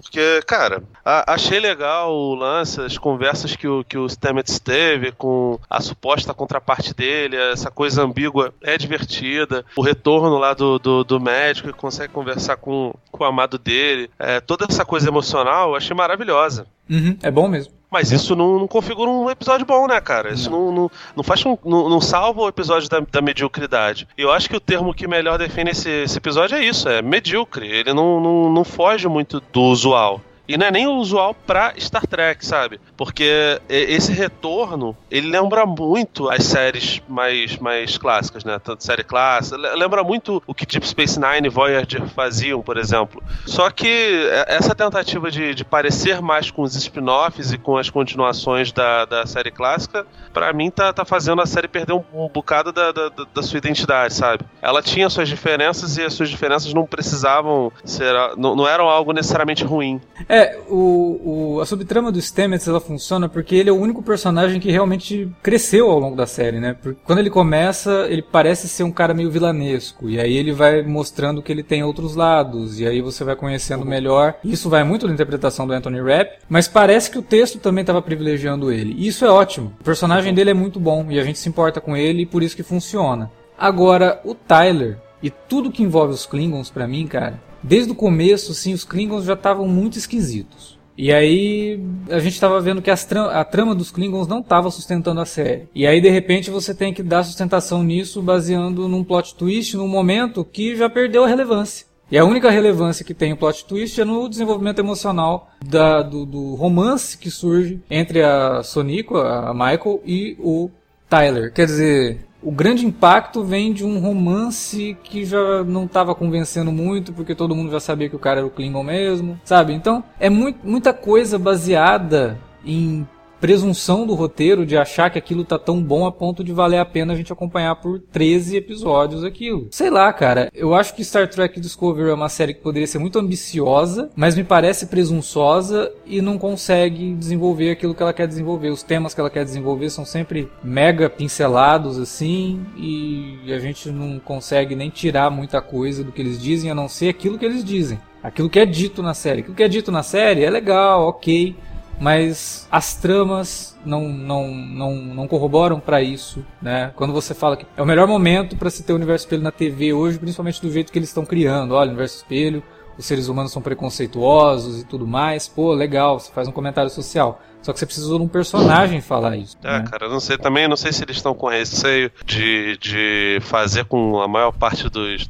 Porque, 0.00 0.40
cara, 0.46 0.84
a, 1.04 1.34
achei 1.34 1.58
legal 1.58 2.14
o 2.14 2.36
lance, 2.36 2.80
as 2.80 2.96
conversas 2.96 3.56
que 3.56 3.66
o, 3.66 3.82
que 3.82 3.98
o 3.98 4.08
Stamets 4.08 4.60
teve 4.60 5.10
com 5.10 5.58
a 5.68 5.80
suposta 5.80 6.32
contraparte 6.32 6.94
dele, 6.94 7.36
essa 7.36 7.68
coisa 7.68 8.04
ambígua 8.04 8.54
é 8.62 8.78
divertida. 8.78 9.64
O 9.76 9.82
retorno 9.82 10.38
lá 10.38 10.54
do, 10.54 10.78
do, 10.78 11.02
do 11.02 11.18
médico 11.18 11.72
que 11.72 11.78
consegue 11.78 12.12
conversar 12.12 12.56
com, 12.56 12.94
com 13.10 13.24
o 13.24 13.26
amado 13.26 13.58
dele. 13.58 14.08
É, 14.16 14.38
toda 14.38 14.64
essa 14.68 14.84
coisa 14.84 15.08
emocional 15.08 15.70
eu 15.70 15.76
achei 15.76 15.96
maravilhosa. 15.96 16.66
Uhum, 16.88 17.18
é 17.20 17.30
bom 17.32 17.48
mesmo. 17.48 17.72
Mas 17.94 18.10
isso 18.10 18.34
não, 18.34 18.58
não, 18.58 18.66
configura 18.66 19.08
um 19.08 19.30
episódio 19.30 19.64
bom, 19.64 19.86
né, 19.86 20.00
cara? 20.00 20.32
Isso 20.32 20.50
não, 20.50 20.72
não, 20.72 20.90
não 21.14 21.22
faz 21.22 21.46
um, 21.46 21.56
não, 21.64 21.88
não, 21.88 22.00
salva 22.00 22.42
o 22.42 22.48
episódio 22.48 22.88
da, 22.88 22.98
da 22.98 23.22
mediocridade. 23.22 24.08
E 24.18 24.22
eu 24.22 24.32
acho 24.32 24.50
que 24.50 24.56
o 24.56 24.60
termo 24.60 24.92
que 24.92 25.06
melhor 25.06 25.38
define 25.38 25.70
esse, 25.70 25.88
esse 25.88 26.18
episódio 26.18 26.56
é 26.56 26.64
isso, 26.64 26.88
é 26.88 27.00
medíocre. 27.00 27.68
Ele 27.68 27.94
não, 27.94 28.18
não, 28.18 28.52
não 28.52 28.64
foge 28.64 29.06
muito 29.06 29.40
do 29.52 29.62
usual. 29.62 30.20
E 30.48 30.58
não 30.58 30.66
é 30.66 30.72
nem 30.72 30.88
o 30.88 30.94
usual 30.94 31.36
pra 31.46 31.72
Star 31.78 32.04
Trek, 32.04 32.44
sabe? 32.44 32.80
Porque 32.96 33.60
esse 33.68 34.12
retorno, 34.12 34.96
ele 35.10 35.28
lembra 35.28 35.66
muito 35.66 36.28
as 36.30 36.44
séries 36.44 37.02
mais, 37.08 37.56
mais 37.58 37.98
clássicas, 37.98 38.44
né? 38.44 38.58
Tanto 38.62 38.84
série 38.84 39.02
clássica, 39.02 39.56
lembra 39.56 40.04
muito 40.04 40.42
o 40.46 40.54
que 40.54 40.66
Deep 40.66 40.86
Space 40.86 41.18
Nine 41.18 41.46
e 41.46 41.50
Voyager 41.50 42.06
faziam, 42.08 42.62
por 42.62 42.76
exemplo. 42.76 43.22
Só 43.46 43.70
que 43.70 44.28
essa 44.46 44.74
tentativa 44.74 45.30
de, 45.30 45.54
de 45.54 45.64
parecer 45.64 46.20
mais 46.20 46.50
com 46.50 46.62
os 46.62 46.74
spin-offs 46.74 47.52
e 47.52 47.58
com 47.58 47.76
as 47.76 47.90
continuações 47.90 48.72
da, 48.72 49.04
da 49.04 49.26
série 49.26 49.50
clássica, 49.50 50.06
para 50.32 50.52
mim 50.52 50.70
tá, 50.70 50.92
tá 50.92 51.04
fazendo 51.04 51.40
a 51.42 51.46
série 51.46 51.68
perder 51.68 51.92
um, 51.92 52.04
um 52.12 52.28
bocado 52.28 52.72
da, 52.72 52.92
da, 52.92 53.08
da, 53.08 53.42
sua 53.42 53.58
identidade, 53.58 54.14
sabe? 54.14 54.44
Ela 54.62 54.82
tinha 54.82 55.08
suas 55.10 55.28
diferenças 55.28 55.96
e 55.96 56.02
as 56.02 56.12
suas 56.14 56.28
diferenças 56.28 56.72
não 56.72 56.86
precisavam 56.86 57.72
ser. 57.84 58.12
não, 58.36 58.54
não 58.54 58.68
eram 58.68 58.88
algo 58.88 59.12
necessariamente 59.12 59.64
ruim. 59.64 60.00
É, 60.28 60.58
o, 60.68 61.56
o, 61.56 61.60
a 61.60 61.66
subtrama 61.66 62.12
do 62.12 62.20
Stamets 62.20 62.68
ela 62.68 62.80
funciona 62.84 63.28
porque 63.28 63.56
ele 63.56 63.70
é 63.70 63.72
o 63.72 63.80
único 63.80 64.02
personagem 64.02 64.60
que 64.60 64.70
realmente 64.70 65.30
cresceu 65.42 65.90
ao 65.90 65.98
longo 65.98 66.14
da 66.14 66.26
série, 66.26 66.60
né? 66.60 66.76
Porque 66.80 67.00
quando 67.04 67.18
ele 67.18 67.30
começa, 67.30 68.06
ele 68.08 68.22
parece 68.22 68.68
ser 68.68 68.84
um 68.84 68.92
cara 68.92 69.14
meio 69.14 69.30
vilanesco, 69.30 70.08
e 70.08 70.20
aí 70.20 70.36
ele 70.36 70.52
vai 70.52 70.82
mostrando 70.82 71.42
que 71.42 71.50
ele 71.50 71.62
tem 71.62 71.82
outros 71.82 72.14
lados, 72.14 72.78
e 72.78 72.86
aí 72.86 73.00
você 73.00 73.24
vai 73.24 73.34
conhecendo 73.34 73.84
melhor. 73.84 74.36
Isso 74.44 74.68
vai 74.68 74.84
muito 74.84 75.06
da 75.06 75.12
interpretação 75.12 75.66
do 75.66 75.72
Anthony 75.72 76.00
Rapp, 76.00 76.38
mas 76.48 76.68
parece 76.68 77.10
que 77.10 77.18
o 77.18 77.22
texto 77.22 77.58
também 77.58 77.82
estava 77.82 78.02
privilegiando 78.02 78.70
ele. 78.70 78.94
E 78.96 79.06
isso 79.06 79.24
é 79.24 79.30
ótimo. 79.30 79.72
O 79.80 79.84
personagem 79.84 80.34
dele 80.34 80.50
é 80.50 80.54
muito 80.54 80.78
bom, 80.78 81.06
e 81.10 81.18
a 81.18 81.24
gente 81.24 81.38
se 81.38 81.48
importa 81.48 81.80
com 81.80 81.96
ele, 81.96 82.22
e 82.22 82.26
por 82.26 82.42
isso 82.42 82.56
que 82.56 82.62
funciona. 82.62 83.30
Agora, 83.58 84.20
o 84.24 84.34
Tyler, 84.34 84.98
e 85.22 85.30
tudo 85.30 85.70
que 85.70 85.82
envolve 85.82 86.12
os 86.12 86.26
Klingons 86.26 86.70
para 86.70 86.86
mim, 86.86 87.06
cara, 87.06 87.40
desde 87.62 87.92
o 87.92 87.94
começo, 87.94 88.52
assim, 88.52 88.74
os 88.74 88.84
Klingons 88.84 89.24
já 89.24 89.32
estavam 89.32 89.66
muito 89.66 89.96
esquisitos. 89.96 90.78
E 90.96 91.12
aí 91.12 91.80
a 92.08 92.18
gente 92.18 92.34
estava 92.34 92.60
vendo 92.60 92.80
que 92.80 92.90
a 92.90 93.44
trama 93.44 93.74
dos 93.74 93.90
Klingons 93.90 94.28
não 94.28 94.40
estava 94.40 94.70
sustentando 94.70 95.20
a 95.20 95.26
série. 95.26 95.68
E 95.74 95.86
aí 95.86 96.00
de 96.00 96.08
repente 96.08 96.50
você 96.50 96.74
tem 96.74 96.92
que 96.92 97.02
dar 97.02 97.24
sustentação 97.24 97.82
nisso 97.82 98.22
baseando 98.22 98.88
num 98.88 99.04
plot 99.04 99.34
twist 99.34 99.76
num 99.76 99.88
momento 99.88 100.44
que 100.44 100.76
já 100.76 100.88
perdeu 100.88 101.24
a 101.24 101.28
relevância. 101.28 101.86
E 102.10 102.18
a 102.18 102.24
única 102.24 102.50
relevância 102.50 103.04
que 103.04 103.14
tem 103.14 103.32
o 103.32 103.36
plot 103.36 103.64
twist 103.64 104.00
é 104.00 104.04
no 104.04 104.28
desenvolvimento 104.28 104.78
emocional 104.78 105.50
da, 105.64 106.02
do, 106.02 106.24
do 106.24 106.54
romance 106.54 107.16
que 107.16 107.30
surge 107.30 107.80
entre 107.90 108.22
a 108.22 108.62
Sonico, 108.62 109.16
a 109.16 109.52
Michael, 109.52 110.00
e 110.04 110.36
o 110.38 110.70
Tyler. 111.08 111.52
Quer 111.52 111.66
dizer, 111.66 112.26
o 112.44 112.52
grande 112.52 112.84
impacto 112.84 113.42
vem 113.42 113.72
de 113.72 113.84
um 113.84 113.98
romance 113.98 114.96
que 115.02 115.24
já 115.24 115.64
não 115.64 115.86
estava 115.86 116.14
convencendo 116.14 116.70
muito, 116.70 117.12
porque 117.12 117.34
todo 117.34 117.56
mundo 117.56 117.72
já 117.72 117.80
sabia 117.80 118.08
que 118.08 118.16
o 118.16 118.18
cara 118.18 118.40
era 118.40 118.46
o 118.46 118.50
Klingon 118.50 118.82
mesmo, 118.82 119.40
sabe? 119.42 119.72
Então, 119.72 120.04
é 120.20 120.28
muito, 120.28 120.58
muita 120.62 120.92
coisa 120.92 121.38
baseada 121.38 122.38
em 122.64 123.06
presunção 123.44 124.06
do 124.06 124.14
roteiro 124.14 124.64
de 124.64 124.74
achar 124.74 125.10
que 125.10 125.18
aquilo 125.18 125.44
tá 125.44 125.58
tão 125.58 125.82
bom 125.82 126.06
a 126.06 126.10
ponto 126.10 126.42
de 126.42 126.50
valer 126.50 126.78
a 126.78 126.84
pena 126.86 127.12
a 127.12 127.16
gente 127.16 127.30
acompanhar 127.30 127.74
por 127.74 128.00
13 128.00 128.56
episódios 128.56 129.22
aquilo. 129.22 129.68
Sei 129.70 129.90
lá, 129.90 130.10
cara. 130.14 130.50
Eu 130.54 130.74
acho 130.74 130.94
que 130.94 131.04
Star 131.04 131.28
Trek 131.28 131.60
Discovery 131.60 132.08
é 132.08 132.14
uma 132.14 132.30
série 132.30 132.54
que 132.54 132.62
poderia 132.62 132.86
ser 132.86 132.98
muito 132.98 133.18
ambiciosa, 133.18 134.08
mas 134.16 134.34
me 134.34 134.42
parece 134.42 134.86
presunçosa 134.86 135.92
e 136.06 136.22
não 136.22 136.38
consegue 136.38 137.12
desenvolver 137.12 137.70
aquilo 137.70 137.94
que 137.94 138.02
ela 138.02 138.14
quer 138.14 138.26
desenvolver. 138.26 138.70
Os 138.70 138.82
temas 138.82 139.12
que 139.12 139.20
ela 139.20 139.28
quer 139.28 139.44
desenvolver 139.44 139.90
são 139.90 140.06
sempre 140.06 140.48
mega 140.62 141.10
pincelados 141.10 141.98
assim 141.98 142.64
e 142.78 143.52
a 143.52 143.58
gente 143.58 143.90
não 143.90 144.18
consegue 144.18 144.74
nem 144.74 144.88
tirar 144.88 145.28
muita 145.28 145.60
coisa 145.60 146.02
do 146.02 146.12
que 146.12 146.22
eles 146.22 146.40
dizem 146.40 146.70
a 146.70 146.74
não 146.74 146.88
ser 146.88 147.10
aquilo 147.10 147.38
que 147.38 147.44
eles 147.44 147.62
dizem. 147.62 148.00
Aquilo 148.22 148.48
que 148.48 148.58
é 148.58 148.64
dito 148.64 149.02
na 149.02 149.12
série. 149.12 149.40
Aquilo 149.40 149.54
que 149.54 149.62
é 149.62 149.68
dito 149.68 149.92
na 149.92 150.02
série 150.02 150.44
é 150.44 150.48
legal, 150.48 151.08
ok 151.08 151.54
mas 152.00 152.66
as 152.70 152.94
tramas 152.96 153.78
não, 153.84 154.08
não, 154.08 154.48
não, 154.54 154.94
não 154.94 155.28
corroboram 155.28 155.78
para 155.80 156.02
isso, 156.02 156.44
né? 156.60 156.92
Quando 156.96 157.12
você 157.12 157.34
fala 157.34 157.56
que 157.56 157.66
é 157.76 157.82
o 157.82 157.86
melhor 157.86 158.06
momento 158.06 158.56
para 158.56 158.70
se 158.70 158.82
ter 158.82 158.92
o 158.92 158.96
universo 158.96 159.26
espelho 159.26 159.42
na 159.42 159.52
TV 159.52 159.92
hoje, 159.92 160.18
principalmente 160.18 160.60
do 160.60 160.70
jeito 160.70 160.92
que 160.92 160.98
eles 160.98 161.08
estão 161.08 161.24
criando, 161.24 161.74
olha, 161.74 161.88
o 161.88 161.90
universo 161.90 162.16
espelho, 162.16 162.62
os 162.96 163.04
seres 163.04 163.28
humanos 163.28 163.52
são 163.52 163.60
preconceituosos 163.60 164.80
e 164.80 164.84
tudo 164.84 165.06
mais. 165.06 165.48
Pô, 165.48 165.72
legal, 165.72 166.18
você 166.18 166.30
faz 166.32 166.48
um 166.48 166.52
comentário 166.52 166.90
social. 166.90 167.40
Só 167.62 167.72
que 167.72 167.78
você 167.78 167.86
precisou 167.86 168.18
de 168.18 168.24
um 168.24 168.28
personagem 168.28 169.00
falar 169.00 169.36
isso. 169.36 169.56
É, 169.64 169.78
né? 169.78 169.84
cara, 169.90 170.06
eu 170.06 170.10
não 170.10 170.20
sei 170.20 170.36
também, 170.36 170.68
não 170.68 170.76
sei 170.76 170.92
se 170.92 171.02
eles 171.02 171.16
estão 171.16 171.34
com 171.34 171.48
receio 171.48 172.10
de, 172.24 172.76
de 172.76 173.38
fazer 173.40 173.86
com 173.86 174.20
a 174.20 174.28
maior 174.28 174.52
parte 174.52 174.88
dos, 174.90 175.26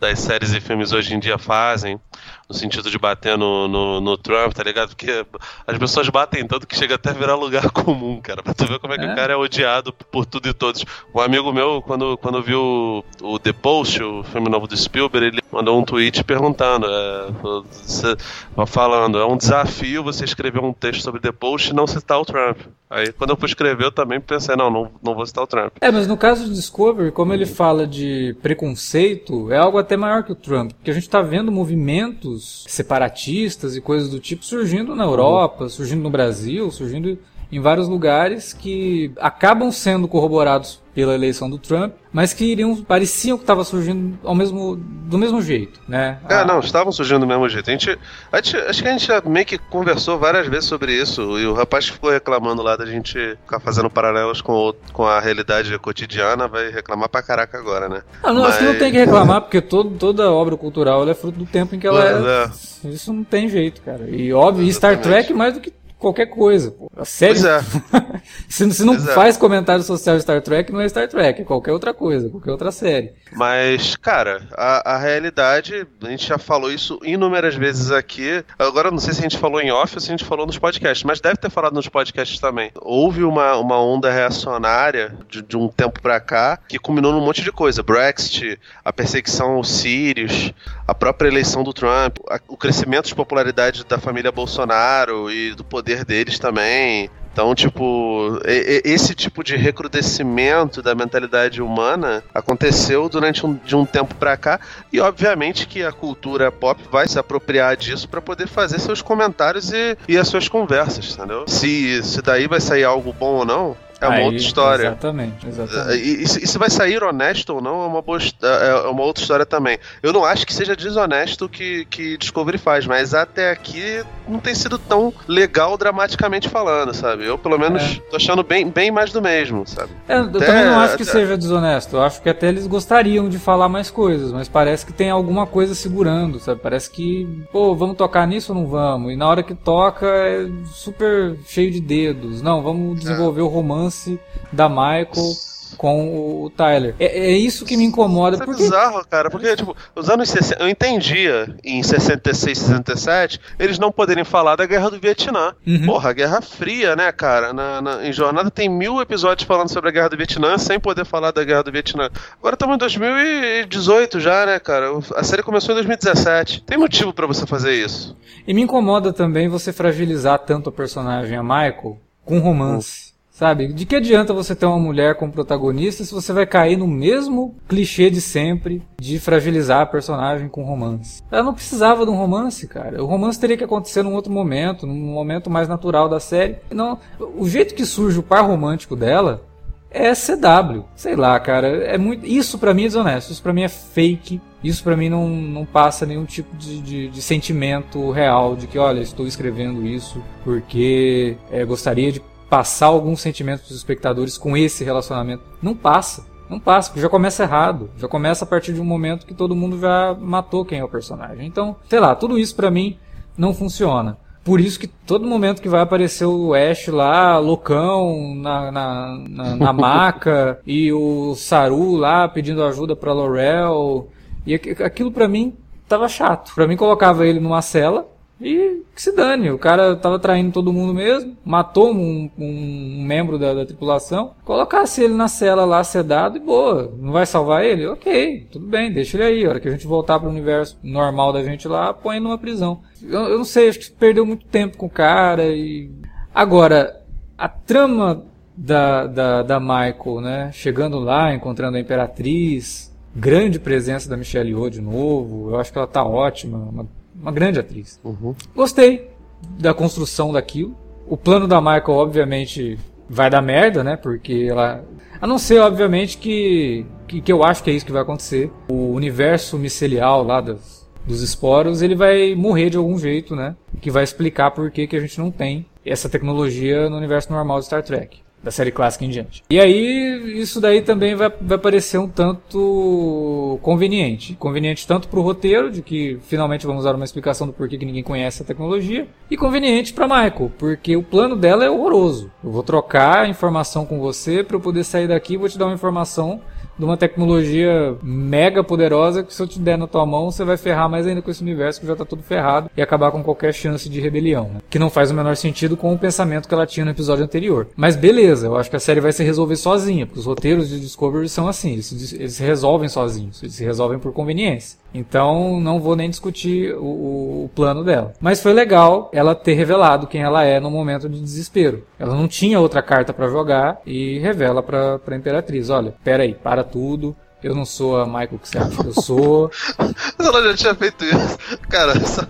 das 0.00 0.18
séries 0.20 0.52
e 0.52 0.60
filmes 0.60 0.92
hoje 0.92 1.14
em 1.14 1.18
dia 1.18 1.38
fazem, 1.38 2.00
no 2.48 2.54
sentido 2.54 2.90
de 2.90 2.98
bater 2.98 3.36
no, 3.36 3.68
no, 3.68 4.00
no, 4.00 4.16
Trump, 4.16 4.52
tá 4.52 4.62
ligado? 4.62 4.88
Porque 4.90 5.26
as 5.66 5.78
pessoas 5.78 6.08
batem 6.08 6.46
tanto 6.46 6.66
que 6.66 6.76
chega 6.76 6.94
até 6.94 7.10
a 7.10 7.12
virar 7.12 7.34
lugar 7.34 7.70
comum, 7.72 8.20
cara. 8.20 8.42
Pra 8.42 8.54
tu 8.54 8.66
ver 8.66 8.78
como 8.78 8.94
é 8.94 8.98
que 8.98 9.04
é. 9.04 9.12
o 9.12 9.14
cara 9.14 9.32
é 9.32 9.36
odiado 9.36 9.92
por 9.92 10.24
tudo 10.24 10.48
e 10.48 10.54
todos. 10.54 10.84
Um 11.14 11.20
amigo 11.20 11.52
meu, 11.52 11.82
quando, 11.82 12.16
quando 12.18 12.42
viu 12.42 13.04
o 13.20 13.38
The 13.38 13.52
Post, 13.52 14.02
o 14.02 14.22
filme 14.24 14.48
novo 14.48 14.66
do 14.66 14.76
Spielberg, 14.76 15.26
ele 15.26 15.42
mandou 15.52 15.78
um 15.78 15.84
tweet 15.84 16.24
perguntando, 16.24 16.86
é, 16.86 18.66
falando, 18.66 19.18
é 19.18 19.26
um 19.26 19.36
desafio 19.36 20.02
você 20.02 20.24
escrever 20.24 20.60
um 20.60 20.72
texto 20.72 21.02
sobre 21.02 21.20
The 21.20 21.32
Post 21.32 21.70
e 21.70 21.74
não 21.74 21.86
citar 21.86 22.18
o 22.18 22.24
Trump. 22.24 22.58
Aí 22.90 23.12
quando 23.12 23.30
eu 23.30 23.36
fui 23.36 23.46
escrever, 23.46 23.84
eu 23.84 23.92
também 23.92 24.18
pensei, 24.18 24.56
não, 24.56 24.70
não, 24.70 24.90
não 25.02 25.14
vou 25.14 25.26
citar 25.26 25.44
o 25.44 25.46
Trump. 25.46 25.74
É, 25.80 25.90
mas 25.90 26.06
no 26.06 26.16
caso 26.16 26.44
do 26.44 26.54
Discovery, 26.54 27.12
como 27.12 27.34
ele 27.34 27.44
fala 27.44 27.86
de 27.86 28.34
preconceito, 28.42 29.47
é 29.50 29.56
algo 29.56 29.78
até 29.78 29.96
maior 29.96 30.22
que 30.22 30.32
o 30.32 30.34
Trump, 30.34 30.72
porque 30.72 30.90
a 30.90 30.94
gente 30.94 31.04
está 31.04 31.22
vendo 31.22 31.50
movimentos 31.50 32.64
separatistas 32.68 33.76
e 33.76 33.80
coisas 33.80 34.08
do 34.08 34.18
tipo 34.18 34.44
surgindo 34.44 34.94
na 34.94 35.04
Europa, 35.04 35.68
surgindo 35.68 36.02
no 36.02 36.10
Brasil, 36.10 36.70
surgindo 36.70 37.18
em 37.50 37.60
vários 37.60 37.88
lugares 37.88 38.52
que 38.52 39.12
acabam 39.18 39.70
sendo 39.72 40.06
corroborados 40.06 40.80
pela 40.98 41.14
eleição 41.14 41.48
do 41.48 41.58
Trump, 41.58 41.94
mas 42.12 42.32
que 42.32 42.44
iriam, 42.44 42.74
pareciam 42.82 43.36
que 43.38 43.44
estava 43.44 43.62
surgindo 43.62 44.18
ao 44.24 44.34
mesmo, 44.34 44.74
do 44.74 45.16
mesmo 45.16 45.40
jeito, 45.40 45.78
né? 45.86 46.18
É, 46.28 46.44
não, 46.44 46.58
estavam 46.58 46.90
surgindo 46.90 47.20
do 47.20 47.26
mesmo 47.26 47.48
jeito. 47.48 47.70
A 47.70 47.72
gente, 47.72 47.98
a 48.32 48.40
gente, 48.40 48.56
acho 48.56 48.82
que 48.82 48.88
a 48.88 48.92
gente 48.92 49.06
já 49.06 49.22
meio 49.24 49.46
que 49.46 49.58
conversou 49.58 50.18
várias 50.18 50.48
vezes 50.48 50.64
sobre 50.64 50.92
isso, 50.92 51.38
e 51.38 51.46
o 51.46 51.54
rapaz 51.54 51.86
que 51.86 51.92
ficou 51.92 52.10
reclamando 52.10 52.62
lá 52.62 52.74
da 52.74 52.84
gente 52.84 53.16
ficar 53.44 53.60
fazendo 53.60 53.88
paralelos 53.88 54.40
com, 54.40 54.74
com 54.92 55.04
a 55.04 55.20
realidade 55.20 55.78
cotidiana 55.78 56.48
vai 56.48 56.68
reclamar 56.70 57.08
pra 57.08 57.22
caraca 57.22 57.56
agora, 57.56 57.88
né? 57.88 58.02
Ah, 58.20 58.32
não, 58.32 58.42
mas... 58.42 58.54
acho 58.54 58.58
que 58.58 58.64
não 58.64 58.78
tem 58.78 58.90
que 58.90 58.98
reclamar, 58.98 59.42
porque 59.42 59.60
todo, 59.60 59.90
toda 59.90 60.32
obra 60.32 60.56
cultural 60.56 61.08
é 61.08 61.14
fruto 61.14 61.38
do 61.38 61.46
tempo 61.46 61.76
em 61.76 61.78
que 61.78 61.86
ela 61.86 62.04
é. 62.04 62.44
é. 62.44 62.88
Isso 62.88 63.12
não 63.12 63.22
tem 63.22 63.48
jeito, 63.48 63.82
cara. 63.82 64.08
E 64.08 64.32
óbvio, 64.32 64.66
e 64.66 64.72
Star 64.72 65.00
Trek 65.00 65.32
mais 65.32 65.54
do 65.54 65.60
que 65.60 65.72
qualquer 65.98 66.26
coisa. 66.26 66.70
Pô. 66.70 66.90
A 66.96 67.04
série. 67.04 67.38
É. 67.46 67.60
se, 68.48 68.70
se, 68.72 68.84
não 68.84 68.94
é. 68.94 68.98
faz 68.98 69.36
comentário 69.36 69.82
social 69.82 70.16
de 70.16 70.22
Star 70.22 70.40
Trek, 70.42 70.72
não 70.72 70.80
é 70.80 70.88
Star 70.88 71.08
Trek, 71.08 71.42
é 71.42 71.44
qualquer 71.44 71.72
outra 71.72 71.92
coisa, 71.92 72.28
qualquer 72.28 72.50
outra 72.50 72.72
série. 72.72 73.12
Mas, 73.32 73.96
cara, 73.96 74.42
a, 74.52 74.94
a 74.94 74.98
realidade, 74.98 75.86
a 76.02 76.08
gente 76.08 76.26
já 76.26 76.38
falou 76.38 76.72
isso 76.72 76.98
inúmeras 77.02 77.54
vezes 77.54 77.90
aqui. 77.90 78.44
Agora, 78.58 78.90
não 78.90 78.98
sei 78.98 79.12
se 79.12 79.20
a 79.20 79.22
gente 79.22 79.38
falou 79.38 79.60
em 79.60 79.70
off 79.70 79.94
ou 79.94 80.00
se 80.00 80.08
a 80.08 80.12
gente 80.12 80.24
falou 80.24 80.46
nos 80.46 80.58
podcasts, 80.58 81.04
mas 81.04 81.20
deve 81.20 81.36
ter 81.36 81.50
falado 81.50 81.74
nos 81.74 81.88
podcasts 81.88 82.38
também. 82.38 82.70
Houve 82.80 83.24
uma, 83.24 83.56
uma 83.56 83.80
onda 83.80 84.10
reacionária 84.10 85.14
de, 85.28 85.42
de 85.42 85.56
um 85.56 85.68
tempo 85.68 86.00
pra 86.00 86.20
cá 86.20 86.58
que 86.68 86.78
culminou 86.78 87.12
num 87.12 87.20
monte 87.20 87.42
de 87.42 87.52
coisa. 87.52 87.82
Brexit, 87.82 88.58
a 88.84 88.92
perseguição 88.92 89.52
aos 89.52 89.70
sírios, 89.70 90.52
a 90.86 90.94
própria 90.94 91.28
eleição 91.28 91.62
do 91.62 91.72
Trump, 91.72 92.18
a, 92.28 92.40
o 92.48 92.56
crescimento 92.56 93.06
de 93.06 93.14
popularidade 93.14 93.84
da 93.84 93.98
família 93.98 94.32
Bolsonaro 94.32 95.30
e 95.30 95.54
do 95.54 95.64
poder 95.64 96.04
deles 96.04 96.38
também. 96.38 97.10
Então, 97.38 97.54
tipo, 97.54 98.40
esse 98.82 99.14
tipo 99.14 99.44
de 99.44 99.54
recrudescimento 99.54 100.82
da 100.82 100.92
mentalidade 100.92 101.62
humana 101.62 102.24
aconteceu 102.34 103.08
durante 103.08 103.46
um, 103.46 103.54
de 103.54 103.76
um 103.76 103.86
tempo 103.86 104.12
para 104.16 104.36
cá 104.36 104.58
e, 104.92 104.98
obviamente, 104.98 105.64
que 105.68 105.84
a 105.84 105.92
cultura 105.92 106.50
pop 106.50 106.82
vai 106.90 107.06
se 107.06 107.16
apropriar 107.16 107.76
disso 107.76 108.08
para 108.08 108.20
poder 108.20 108.48
fazer 108.48 108.80
seus 108.80 109.00
comentários 109.00 109.72
e, 109.72 109.96
e 110.08 110.18
as 110.18 110.26
suas 110.26 110.48
conversas, 110.48 111.14
entendeu? 111.14 111.44
Se, 111.46 112.02
se 112.02 112.20
daí 112.22 112.48
vai 112.48 112.60
sair 112.60 112.82
algo 112.82 113.12
bom 113.12 113.36
ou 113.36 113.44
não, 113.44 113.76
é 114.00 114.06
uma 114.06 114.16
Aí, 114.16 114.24
outra 114.24 114.38
história. 114.38 114.86
Exatamente, 114.88 115.46
exatamente. 115.46 116.22
E, 116.22 116.26
se 116.26 116.58
vai 116.58 116.70
sair 116.70 117.02
honesto 117.02 117.54
ou 117.54 117.60
não 117.60 117.82
é 117.82 117.86
uma, 117.86 118.02
boa, 118.02 118.18
é, 118.18 118.68
é 118.68 118.88
uma 118.88 119.02
outra 119.02 119.22
história 119.22 119.44
também. 119.44 119.78
Eu 120.02 120.12
não 120.12 120.24
acho 120.24 120.46
que 120.46 120.54
seja 120.54 120.76
desonesto 120.76 121.46
o 121.46 121.48
que, 121.48 121.84
que 121.86 122.16
Discovery 122.16 122.58
faz, 122.58 122.86
mas 122.86 123.12
até 123.12 123.50
aqui 123.50 124.04
não 124.28 124.38
tem 124.38 124.54
sido 124.54 124.78
tão 124.78 125.12
legal 125.26 125.76
dramaticamente 125.76 126.48
falando, 126.48 126.94
sabe? 126.94 127.24
Eu, 127.24 127.36
pelo 127.36 127.58
menos, 127.58 127.82
é. 127.82 128.00
tô 128.10 128.16
achando 128.16 128.44
bem, 128.44 128.68
bem 128.68 128.90
mais 128.90 129.12
do 129.12 129.20
mesmo, 129.20 129.66
sabe? 129.66 129.90
É, 130.08 130.18
eu 130.18 130.24
até, 130.24 130.46
também 130.46 130.64
não 130.64 130.78
acho 130.78 130.96
que 130.96 131.02
até... 131.02 131.12
seja 131.12 131.36
desonesto. 131.36 131.96
Eu 131.96 132.02
acho 132.02 132.22
que 132.22 132.28
até 132.28 132.48
eles 132.48 132.68
gostariam 132.68 133.28
de 133.28 133.38
falar 133.38 133.68
mais 133.68 133.90
coisas, 133.90 134.30
mas 134.30 134.48
parece 134.48 134.86
que 134.86 134.92
tem 134.92 135.10
alguma 135.10 135.44
coisa 135.44 135.74
segurando, 135.74 136.38
sabe? 136.38 136.60
Parece 136.62 136.88
que, 136.88 137.26
pô, 137.50 137.74
vamos 137.74 137.96
tocar 137.96 138.26
nisso 138.28 138.52
ou 138.52 138.60
não 138.60 138.68
vamos? 138.68 139.12
E 139.12 139.16
na 139.16 139.26
hora 139.26 139.42
que 139.42 139.54
toca 139.54 140.06
é 140.06 140.48
super 140.66 141.36
cheio 141.46 141.72
de 141.72 141.80
dedos. 141.80 142.40
Não, 142.40 142.62
vamos 142.62 143.00
desenvolver 143.00 143.40
é. 143.40 143.44
o 143.44 143.48
romance 143.48 143.87
romance 143.88 144.20
da 144.52 144.68
Michael 144.68 145.34
com 145.76 146.44
o 146.44 146.50
Tyler. 146.50 146.94
É, 146.98 147.06
é 147.06 147.30
isso 147.30 147.64
que 147.64 147.76
me 147.76 147.84
incomoda. 147.84 148.36
Isso 148.36 148.42
é 148.42 148.46
porque... 148.46 148.62
bizarro, 148.62 149.06
cara, 149.06 149.30
porque, 149.30 149.54
tipo, 149.54 149.76
os 149.94 150.08
anos 150.08 150.28
60, 150.30 150.62
eu 150.62 150.68
entendia 150.68 151.54
em 151.62 151.82
66, 151.82 152.58
67, 152.58 153.40
eles 153.58 153.78
não 153.78 153.92
poderem 153.92 154.24
falar 154.24 154.56
da 154.56 154.64
Guerra 154.64 154.90
do 154.90 154.98
Vietnã. 154.98 155.54
Uhum. 155.66 155.84
Porra, 155.84 156.12
Guerra 156.14 156.40
Fria, 156.40 156.96
né, 156.96 157.12
cara? 157.12 157.52
Na, 157.52 157.82
na, 157.82 158.08
em 158.08 158.12
Jornada 158.12 158.50
tem 158.50 158.68
mil 158.68 159.00
episódios 159.00 159.46
falando 159.46 159.68
sobre 159.68 159.90
a 159.90 159.92
Guerra 159.92 160.08
do 160.08 160.16
Vietnã 160.16 160.56
sem 160.56 160.80
poder 160.80 161.04
falar 161.04 161.32
da 161.32 161.44
Guerra 161.44 161.64
do 161.64 161.72
Vietnã. 161.72 162.08
Agora 162.38 162.54
estamos 162.54 162.74
em 162.74 162.78
2018 162.78 164.20
já, 164.20 164.46
né, 164.46 164.58
cara? 164.58 164.90
A 165.16 165.22
série 165.22 165.42
começou 165.42 165.72
em 165.72 165.76
2017. 165.76 166.62
Tem 166.62 166.78
motivo 166.78 167.12
para 167.12 167.26
você 167.26 167.46
fazer 167.46 167.74
isso. 167.74 168.16
E 168.46 168.54
me 168.54 168.62
incomoda 168.62 169.12
também 169.12 169.48
você 169.48 169.72
fragilizar 169.72 170.38
tanto 170.40 170.70
a 170.70 170.72
personagem, 170.72 171.36
a 171.36 171.42
Michael, 171.42 171.98
com 172.24 172.38
romance. 172.38 173.07
Sabe? 173.38 173.68
De 173.68 173.86
que 173.86 173.94
adianta 173.94 174.34
você 174.34 174.52
ter 174.52 174.66
uma 174.66 174.80
mulher 174.80 175.14
como 175.14 175.30
protagonista 175.30 176.02
se 176.02 176.12
você 176.12 176.32
vai 176.32 176.44
cair 176.44 176.76
no 176.76 176.88
mesmo 176.88 177.54
clichê 177.68 178.10
de 178.10 178.20
sempre 178.20 178.82
de 179.00 179.20
fragilizar 179.20 179.82
a 179.82 179.86
personagem 179.86 180.48
com 180.48 180.64
romance? 180.64 181.22
Ela 181.30 181.44
não 181.44 181.54
precisava 181.54 182.04
de 182.04 182.10
um 182.10 182.16
romance, 182.16 182.66
cara. 182.66 183.00
O 183.00 183.06
romance 183.06 183.38
teria 183.38 183.56
que 183.56 183.62
acontecer 183.62 184.02
num 184.02 184.16
outro 184.16 184.32
momento, 184.32 184.88
num 184.88 184.92
momento 184.92 185.48
mais 185.48 185.68
natural 185.68 186.08
da 186.08 186.18
série. 186.18 186.56
Não, 186.68 186.98
o 187.36 187.48
jeito 187.48 187.76
que 187.76 187.86
surge 187.86 188.18
o 188.18 188.24
par 188.24 188.44
romântico 188.44 188.96
dela 188.96 189.44
é 189.88 190.12
CW. 190.14 190.82
Sei 190.96 191.14
lá, 191.14 191.38
cara. 191.38 191.68
É 191.84 191.96
muito. 191.96 192.26
Isso 192.26 192.58
para 192.58 192.74
mim 192.74 192.82
é 192.82 192.86
desonesto. 192.86 193.30
Isso 193.30 193.42
para 193.42 193.52
mim 193.52 193.62
é 193.62 193.68
fake. 193.68 194.40
Isso 194.64 194.82
para 194.82 194.96
mim 194.96 195.08
não, 195.08 195.28
não 195.28 195.64
passa 195.64 196.04
nenhum 196.04 196.24
tipo 196.24 196.56
de, 196.56 196.80
de, 196.80 197.08
de, 197.08 197.22
sentimento 197.22 198.10
real 198.10 198.56
de 198.56 198.66
que, 198.66 198.76
olha, 198.76 198.98
estou 198.98 199.24
escrevendo 199.28 199.86
isso 199.86 200.20
porque 200.42 201.36
é, 201.52 201.64
gostaria 201.64 202.10
de 202.10 202.20
passar 202.48 202.86
algum 202.86 203.16
sentimento 203.16 203.60
para 203.60 203.70
os 203.70 203.76
espectadores 203.76 204.38
com 204.38 204.56
esse 204.56 204.84
relacionamento. 204.84 205.42
Não 205.62 205.74
passa. 205.74 206.26
Não 206.48 206.58
passa, 206.58 206.88
porque 206.88 207.02
já 207.02 207.08
começa 207.08 207.42
errado. 207.42 207.90
Já 207.98 208.08
começa 208.08 208.44
a 208.44 208.48
partir 208.48 208.72
de 208.72 208.80
um 208.80 208.84
momento 208.84 209.26
que 209.26 209.34
todo 209.34 209.54
mundo 209.54 209.78
já 209.78 210.16
matou 210.18 210.64
quem 210.64 210.78
é 210.78 210.84
o 210.84 210.88
personagem. 210.88 211.46
Então, 211.46 211.76
sei 211.88 212.00
lá, 212.00 212.14
tudo 212.14 212.38
isso 212.38 212.56
para 212.56 212.70
mim 212.70 212.96
não 213.36 213.52
funciona. 213.52 214.16
Por 214.42 214.60
isso 214.60 214.80
que 214.80 214.86
todo 214.86 215.26
momento 215.26 215.60
que 215.60 215.68
vai 215.68 215.82
aparecer 215.82 216.24
o 216.24 216.54
Ash 216.54 216.88
lá, 216.88 217.38
loucão, 217.38 218.34
na, 218.34 218.72
na, 218.72 219.18
na, 219.28 219.56
na 219.56 219.72
maca, 219.74 220.58
e 220.66 220.90
o 220.90 221.34
Saru 221.34 221.96
lá 221.96 222.26
pedindo 222.26 222.64
ajuda 222.64 222.96
pra 222.96 223.12
Laurel, 223.12 224.08
e 224.46 224.54
aquilo 224.54 225.12
para 225.12 225.28
mim 225.28 225.54
tava 225.86 226.08
chato. 226.08 226.54
Para 226.54 226.66
mim 226.66 226.78
colocava 226.78 227.26
ele 227.26 227.40
numa 227.40 227.60
cela, 227.60 228.08
e 228.40 228.82
que 228.94 229.02
se 229.02 229.12
dane, 229.14 229.50
o 229.50 229.58
cara 229.58 229.96
tava 229.96 230.18
traindo 230.18 230.52
todo 230.52 230.72
mundo 230.72 230.94
mesmo, 230.94 231.36
matou 231.44 231.92
um, 231.92 232.30
um 232.38 233.04
membro 233.04 233.38
da, 233.38 233.52
da, 233.52 233.66
tripulação. 233.66 234.34
Colocasse 234.44 235.02
ele 235.02 235.14
na 235.14 235.26
cela 235.26 235.64
lá 235.64 235.82
sedado 235.82 236.36
e 236.36 236.40
boa, 236.40 236.92
não 236.98 237.12
vai 237.12 237.26
salvar 237.26 237.64
ele? 237.64 237.86
Ok, 237.86 238.46
tudo 238.52 238.66
bem, 238.66 238.92
deixa 238.92 239.16
ele 239.16 239.24
aí. 239.24 239.44
A 239.44 239.48
hora 239.48 239.60
que 239.60 239.68
a 239.68 239.72
gente 239.72 239.86
voltar 239.86 240.20
para 240.20 240.28
o 240.28 240.30
universo 240.32 240.78
normal 240.82 241.32
da 241.32 241.42
gente 241.42 241.66
lá, 241.66 241.92
põe 241.92 242.20
numa 242.20 242.38
prisão. 242.38 242.80
Eu, 243.02 243.22
eu 243.22 243.38
não 243.38 243.44
sei, 243.44 243.68
acho 243.68 243.80
que 243.80 243.90
perdeu 243.90 244.24
muito 244.24 244.46
tempo 244.46 244.76
com 244.76 244.86
o 244.86 244.90
cara 244.90 245.44
e. 245.46 245.90
Agora, 246.32 247.02
a 247.36 247.48
trama 247.48 248.24
da, 248.56 249.06
da, 249.06 249.42
da 249.42 249.60
Michael, 249.60 250.20
né? 250.20 250.50
Chegando 250.52 250.98
lá, 250.98 251.34
encontrando 251.34 251.76
a 251.76 251.80
Imperatriz, 251.80 252.92
grande 253.14 253.58
presença 253.58 254.08
da 254.08 254.16
Michelle 254.16 254.50
Yeoh 254.50 254.70
de 254.70 254.80
novo, 254.80 255.50
eu 255.50 255.60
acho 255.60 255.72
que 255.72 255.78
ela 255.78 255.86
tá 255.86 256.04
ótima, 256.04 256.58
uma 256.58 256.86
uma 257.20 257.32
grande 257.32 257.58
atriz. 257.58 258.00
Uhum. 258.04 258.34
Gostei 258.54 259.10
da 259.58 259.74
construção 259.74 260.32
daquilo. 260.32 260.76
O 261.06 261.16
plano 261.16 261.46
da 261.46 261.60
Michael, 261.60 261.90
obviamente, 261.90 262.78
vai 263.08 263.30
dar 263.30 263.40
merda, 263.40 263.82
né? 263.82 263.96
Porque 263.96 264.46
ela. 264.50 264.84
A 265.20 265.26
não 265.26 265.38
ser, 265.38 265.58
obviamente, 265.58 266.18
que, 266.18 266.86
que, 267.06 267.20
que 267.20 267.32
eu 267.32 267.42
acho 267.42 267.62
que 267.62 267.70
é 267.70 267.72
isso 267.72 267.86
que 267.86 267.92
vai 267.92 268.02
acontecer. 268.02 268.50
O 268.68 268.92
universo 268.92 269.56
micelial 269.58 270.22
lá 270.22 270.40
das, 270.40 270.88
dos 271.04 271.22
esporos, 271.22 271.82
ele 271.82 271.94
vai 271.94 272.34
morrer 272.34 272.70
de 272.70 272.76
algum 272.76 272.98
jeito, 272.98 273.34
né? 273.34 273.56
Que 273.80 273.90
vai 273.90 274.04
explicar 274.04 274.50
por 274.50 274.70
que, 274.70 274.86
que 274.86 274.96
a 274.96 275.00
gente 275.00 275.18
não 275.18 275.30
tem 275.30 275.66
essa 275.84 276.08
tecnologia 276.08 276.88
no 276.88 276.96
universo 276.96 277.32
normal 277.32 277.58
de 277.60 277.66
Star 277.66 277.82
Trek. 277.82 278.20
Da 278.48 278.50
série 278.50 278.72
clássica 278.72 279.04
em 279.04 279.10
diante. 279.10 279.42
E 279.50 279.60
aí, 279.60 280.40
isso 280.40 280.60
daí 280.60 280.80
também 280.80 281.14
vai, 281.14 281.30
vai 281.40 281.58
parecer 281.58 281.98
um 281.98 282.08
tanto 282.08 283.58
conveniente. 283.62 284.34
Conveniente 284.34 284.86
tanto 284.86 285.06
para 285.06 285.20
o 285.20 285.22
roteiro, 285.22 285.70
de 285.70 285.82
que 285.82 286.18
finalmente 286.22 286.66
vamos 286.66 286.84
dar 286.84 286.94
uma 286.94 287.04
explicação 287.04 287.46
do 287.46 287.52
porquê 287.52 287.76
que 287.76 287.84
ninguém 287.84 288.02
conhece 288.02 288.42
a 288.42 288.46
tecnologia, 288.46 289.06
e 289.30 289.36
conveniente 289.36 289.92
para 289.92 290.08
Michael, 290.08 290.50
porque 290.58 290.96
o 290.96 291.02
plano 291.02 291.36
dela 291.36 291.64
é 291.64 291.70
horroroso. 291.70 292.30
Eu 292.42 292.50
vou 292.50 292.62
trocar 292.62 293.28
informação 293.28 293.84
com 293.84 294.00
você 294.00 294.42
para 294.42 294.56
eu 294.56 294.60
poder 294.60 294.84
sair 294.84 295.06
daqui 295.06 295.34
e 295.34 295.36
vou 295.36 295.48
te 295.48 295.58
dar 295.58 295.66
uma 295.66 295.74
informação 295.74 296.40
de 296.78 296.84
uma 296.84 296.96
tecnologia 296.96 297.96
mega 298.02 298.62
poderosa 298.62 299.22
que 299.22 299.34
se 299.34 299.42
eu 299.42 299.46
te 299.46 299.58
der 299.58 299.76
na 299.76 299.86
tua 299.86 300.06
mão, 300.06 300.30
você 300.30 300.44
vai 300.44 300.56
ferrar 300.56 300.88
mais 300.88 301.06
ainda 301.06 301.20
com 301.20 301.30
esse 301.30 301.42
universo 301.42 301.80
que 301.80 301.86
já 301.86 301.96
tá 301.96 302.04
todo 302.04 302.22
ferrado 302.22 302.70
e 302.76 302.82
acabar 302.82 303.10
com 303.10 303.22
qualquer 303.22 303.52
chance 303.52 303.88
de 303.88 304.00
rebelião. 304.00 304.44
Né? 304.44 304.60
Que 304.70 304.78
não 304.78 304.90
faz 304.90 305.10
o 305.10 305.14
menor 305.14 305.36
sentido 305.36 305.76
com 305.76 305.92
o 305.92 305.98
pensamento 305.98 306.48
que 306.48 306.54
ela 306.54 306.66
tinha 306.66 306.84
no 306.84 306.90
episódio 306.90 307.24
anterior. 307.24 307.66
Mas 307.76 307.96
beleza, 307.96 308.46
eu 308.46 308.56
acho 308.56 308.70
que 308.70 308.76
a 308.76 308.80
série 308.80 309.00
vai 309.00 309.12
se 309.12 309.24
resolver 309.24 309.56
sozinha, 309.56 310.06
porque 310.06 310.20
os 310.20 310.26
roteiros 310.26 310.68
de 310.68 310.80
Discovery 310.80 311.28
são 311.28 311.48
assim, 311.48 311.72
eles, 311.72 312.12
eles 312.12 312.34
se 312.34 312.42
resolvem 312.42 312.88
sozinhos, 312.88 313.42
eles 313.42 313.54
se 313.54 313.64
resolvem 313.64 313.98
por 313.98 314.12
conveniência. 314.12 314.78
Então 314.92 315.60
não 315.60 315.80
vou 315.80 315.94
nem 315.94 316.08
discutir 316.08 316.74
o, 316.74 317.44
o, 317.44 317.50
plano 317.54 317.84
dela. 317.84 318.14
Mas 318.20 318.42
foi 318.42 318.52
legal 318.52 319.10
ela 319.12 319.34
ter 319.34 319.54
revelado 319.54 320.06
quem 320.06 320.22
ela 320.22 320.44
é 320.44 320.58
no 320.58 320.70
momento 320.70 321.08
de 321.08 321.20
desespero. 321.20 321.84
Ela 321.98 322.14
não 322.14 322.26
tinha 322.26 322.60
outra 322.60 322.82
carta 322.82 323.12
para 323.12 323.28
jogar 323.28 323.80
e 323.84 324.18
revela 324.18 324.62
para 324.62 325.00
a 325.06 325.16
Imperatriz: 325.16 325.70
olha, 325.70 325.94
pera 326.02 326.22
aí, 326.22 326.34
para 326.34 326.64
tudo. 326.68 327.16
Eu 327.42 327.54
não 327.54 327.64
sou 327.64 328.00
a 328.00 328.06
Michael 328.06 328.38
que 328.38 328.48
você 328.48 328.58
acha 328.58 328.82
que 328.82 328.86
eu 328.86 329.02
sou. 329.02 329.50
Ela 330.18 330.42
já 330.42 330.54
tinha 330.54 330.74
feito 330.74 331.04
isso. 331.04 331.38
Cara, 331.68 331.92
essa... 331.92 332.28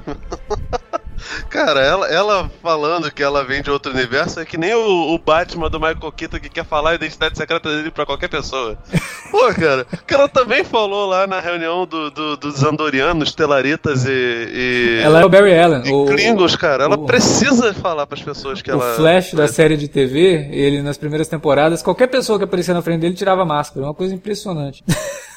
Cara, 1.49 1.81
ela, 1.81 2.07
ela 2.09 2.51
falando 2.63 3.11
que 3.11 3.23
ela 3.23 3.45
vem 3.45 3.63
de 3.63 3.71
outro 3.71 3.93
universo 3.93 4.41
é 4.41 4.45
que 4.45 4.57
nem 4.57 4.75
o, 4.75 5.15
o 5.15 5.19
Batman 5.19 5.69
do 5.69 5.79
Michael 5.79 6.13
Keaton 6.13 6.39
que 6.39 6.49
quer 6.49 6.65
falar 6.65 6.91
a 6.91 6.95
identidade 6.95 7.37
secreta 7.37 7.69
dele 7.69 7.91
pra 7.91 8.07
qualquer 8.07 8.29
pessoa. 8.29 8.79
Pô, 9.31 9.53
cara, 9.55 9.87
que 10.07 10.15
ela 10.15 10.29
também 10.29 10.65
falou 10.65 11.07
lá 11.07 11.27
na 11.27 11.41
reunião 11.41 11.87
do, 11.87 12.11
do, 12.11 12.37
dos 12.37 12.63
Andorianos, 12.63 13.35
Telaritas 13.35 14.05
e, 14.07 14.11
e. 14.11 15.01
Ela 15.03 15.21
é 15.21 15.25
o 15.25 15.29
Barry 15.29 15.59
Allen. 15.59 15.83
E 15.87 15.93
o, 15.93 16.07
Klingons, 16.07 16.57
cara. 16.57 16.85
Ela 16.85 16.97
o, 16.97 17.07
precisa 17.07 17.75
falar 17.75 18.07
pras 18.07 18.23
pessoas 18.23 18.63
que 18.63 18.71
o 18.71 18.75
ela. 18.75 18.93
O 18.93 18.97
Flash 18.97 19.35
da 19.35 19.49
série 19.49 19.77
de 19.77 19.89
TV, 19.89 20.49
ele 20.51 20.83
nas 20.83 20.97
primeiras 20.97 21.29
temporadas, 21.29 21.83
qualquer 21.83 22.07
pessoa 22.07 22.39
que 22.39 22.45
aparecia 22.45 22.75
na 22.75 22.83
frente 22.83 23.01
dele 23.01 23.15
tirava 23.15 23.45
máscara. 23.45 23.87
Uma 23.87 23.95
coisa 23.95 24.15
impressionante. 24.15 24.83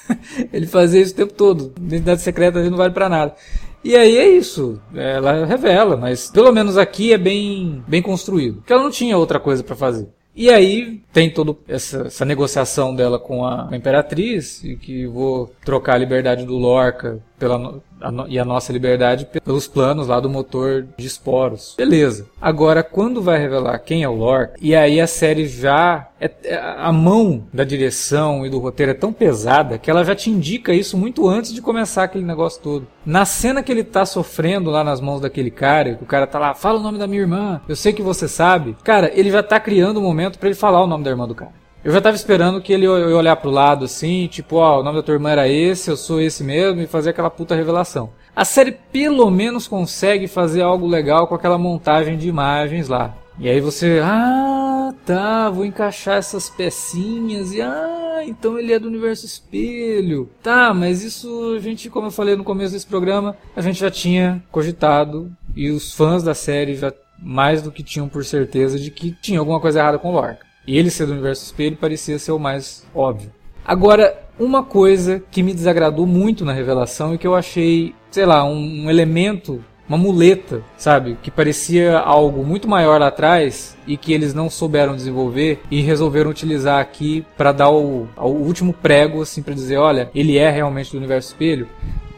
ele 0.51 0.67
fazia 0.67 1.01
isso 1.01 1.13
o 1.13 1.17
tempo 1.17 1.33
todo. 1.33 1.73
Identidade 1.77 2.21
secreta 2.21 2.59
dele 2.59 2.69
não 2.69 2.77
vale 2.77 2.93
para 2.93 3.09
nada. 3.09 3.35
E 3.83 3.95
aí 3.95 4.17
é 4.17 4.29
isso, 4.29 4.79
ela 4.93 5.45
revela, 5.45 5.97
mas 5.97 6.29
pelo 6.29 6.51
menos 6.51 6.77
aqui 6.77 7.13
é 7.13 7.17
bem, 7.17 7.83
bem 7.88 8.01
construído. 8.01 8.57
Porque 8.57 8.71
ela 8.71 8.83
não 8.83 8.91
tinha 8.91 9.17
outra 9.17 9.39
coisa 9.39 9.63
para 9.63 9.75
fazer. 9.75 10.07
E 10.35 10.50
aí 10.50 11.01
tem 11.11 11.29
toda 11.29 11.55
essa, 11.67 12.03
essa, 12.07 12.23
negociação 12.23 12.95
dela 12.95 13.19
com 13.19 13.45
a, 13.45 13.67
com 13.67 13.73
a 13.73 13.77
Imperatriz, 13.77 14.63
e 14.63 14.77
que 14.77 15.05
vou 15.05 15.53
trocar 15.65 15.95
a 15.95 15.97
liberdade 15.97 16.45
do 16.45 16.57
Lorca 16.57 17.21
pela, 17.41 17.81
a, 18.00 18.12
e 18.27 18.38
a 18.38 18.45
nossa 18.45 18.71
liberdade 18.71 19.27
pelos 19.43 19.67
planos 19.67 20.07
lá 20.07 20.19
do 20.19 20.29
motor 20.29 20.88
de 20.95 21.07
esporos. 21.07 21.74
Beleza. 21.75 22.27
Agora, 22.39 22.83
quando 22.83 23.19
vai 23.19 23.39
revelar 23.39 23.79
quem 23.79 24.03
é 24.03 24.07
o 24.07 24.13
Lorca, 24.13 24.53
e 24.62 24.75
aí 24.75 25.01
a 25.01 25.07
série 25.07 25.48
já. 25.48 26.07
É, 26.19 26.29
é, 26.43 26.55
a 26.77 26.91
mão 26.91 27.48
da 27.51 27.63
direção 27.63 28.45
e 28.45 28.50
do 28.50 28.60
roteiro 28.60 28.91
é 28.91 28.93
tão 28.93 29.12
pesada 29.12 29.79
que 29.79 29.89
ela 29.89 30.05
já 30.05 30.13
te 30.13 30.29
indica 30.29 30.71
isso 30.71 30.95
muito 30.95 31.27
antes 31.27 31.51
de 31.51 31.63
começar 31.63 32.03
aquele 32.03 32.24
negócio 32.24 32.62
todo. 32.62 32.88
Na 33.03 33.25
cena 33.25 33.63
que 33.63 33.71
ele 33.71 33.83
tá 33.83 34.05
sofrendo 34.05 34.69
lá 34.69 34.83
nas 34.83 35.01
mãos 35.01 35.19
daquele 35.19 35.50
cara, 35.50 35.95
que 35.95 36.03
o 36.03 36.05
cara 36.05 36.27
tá 36.27 36.38
lá, 36.38 36.53
fala 36.53 36.77
o 36.77 36.83
nome 36.83 37.00
da 37.00 37.07
minha 37.07 37.21
irmã, 37.21 37.60
eu 37.67 37.75
sei 37.75 37.91
que 37.91 38.03
você 38.03 38.27
sabe. 38.27 38.77
Cara, 38.83 39.12
ele 39.15 39.31
já 39.31 39.41
tá 39.41 39.60
criando 39.60 40.00
um 40.00 40.03
momento 40.03 40.38
para 40.38 40.50
ele 40.50 40.55
falar 40.55 40.83
o 40.83 40.88
nome 40.88 41.03
da 41.03 41.10
irmã 41.10 41.27
do 41.27 41.33
cara. 41.33 41.61
Eu 41.83 41.91
já 41.91 41.99
tava 41.99 42.15
esperando 42.15 42.62
que 42.62 42.71
ele 42.71 42.86
ia 42.86 42.91
olhar 42.91 43.36
pro 43.36 43.49
lado 43.49 43.86
assim, 43.86 44.27
tipo, 44.27 44.58
ó, 44.58 44.79
o 44.79 44.84
nome 44.84 44.97
da 44.97 45.03
tua 45.03 45.15
irmã 45.15 45.32
era 45.32 45.49
esse, 45.49 45.89
eu 45.89 45.97
sou 45.97 46.21
esse 46.21 46.43
mesmo, 46.43 46.79
e 46.79 46.86
fazer 46.86 47.10
aquela 47.10 47.29
puta 47.29 47.56
revelação. 47.56 48.12
A 48.36 48.45
série 48.45 48.71
pelo 48.71 49.32
menos 49.32 49.67
consegue 49.67 50.27
fazer 50.27 50.62
algo 50.62 50.86
legal 50.86 51.27
com 51.27 51.34
aquela 51.34 51.58
montagem 51.58 52.17
de 52.17 52.27
imagens 52.27 52.88
lá. 52.88 53.15
E 53.39 53.49
aí 53.49 53.60
você, 53.60 53.99
ah, 54.03 54.93
tá, 55.06 55.49
vou 55.49 55.65
encaixar 55.65 56.17
essas 56.17 56.51
pecinhas 56.51 57.51
e 57.51 57.62
ah, 57.62 58.21
então 58.27 58.60
ele 58.60 58.73
é 58.73 58.77
do 58.77 58.88
universo 58.88 59.25
espelho. 59.25 60.29
Tá, 60.43 60.75
mas 60.75 61.03
isso 61.03 61.56
a 61.58 61.60
gente, 61.60 61.89
como 61.89 62.08
eu 62.08 62.12
falei 62.12 62.36
no 62.36 62.43
começo 62.43 62.73
desse 62.73 62.86
programa, 62.86 63.36
a 63.56 63.62
gente 63.62 63.79
já 63.79 63.89
tinha 63.89 64.43
cogitado 64.51 65.32
e 65.56 65.71
os 65.71 65.95
fãs 65.95 66.21
da 66.21 66.36
série 66.36 66.75
já 66.75 66.93
mais 67.17 67.63
do 67.63 67.71
que 67.71 67.82
tinham 67.82 68.08
por 68.08 68.23
certeza 68.23 68.79
de 68.79 68.91
que 68.91 69.12
tinha 69.12 69.39
alguma 69.39 69.60
coisa 69.60 69.79
errada 69.79 69.97
com 69.97 70.10
o 70.10 70.13
Lorca. 70.13 70.50
Ele 70.67 70.89
ser 70.89 71.06
do 71.06 71.13
universo 71.13 71.45
espelho 71.45 71.76
parecia 71.76 72.19
ser 72.19 72.32
o 72.32 72.39
mais 72.39 72.86
óbvio. 72.93 73.32
Agora, 73.65 74.17
uma 74.39 74.63
coisa 74.63 75.21
que 75.32 75.43
me 75.43 75.54
desagradou 75.54 76.06
muito 76.06 76.43
na 76.43 76.54
revelação 76.54 77.13
e 77.13 77.17
que 77.17 77.28
eu 77.28 77.36
achei, 77.36 77.93
sei 78.10 78.26
lá, 78.26 78.43
um, 78.43 78.86
um 78.86 78.89
elemento, 78.89 79.63
uma 79.88 79.97
muleta, 79.97 80.63
sabe? 80.78 81.17
Que 81.21 81.30
parecia 81.30 82.00
algo 82.00 82.43
muito 82.43 82.67
maior 82.67 83.00
lá 83.00 83.08
atrás 83.08 83.78
e 83.86 83.97
que 83.97 84.13
eles 84.13 84.34
não 84.34 84.50
souberam 84.50 84.95
desenvolver 84.95 85.60
e 85.69 85.82
resolveram 85.82 86.32
utilizar 86.32 86.80
aqui 86.80 87.26
para 87.38 87.52
dar 87.52 87.69
o, 87.69 88.08
o 88.17 88.28
último 88.28 88.74
prego, 88.74 89.21
assim, 89.21 89.43
para 89.43 89.54
dizer: 89.54 89.78
olha, 89.78 90.10
ele 90.15 90.38
é 90.38 90.50
realmente 90.50 90.91
do 90.91 90.97
universo 90.97 91.30
espelho. 91.30 91.67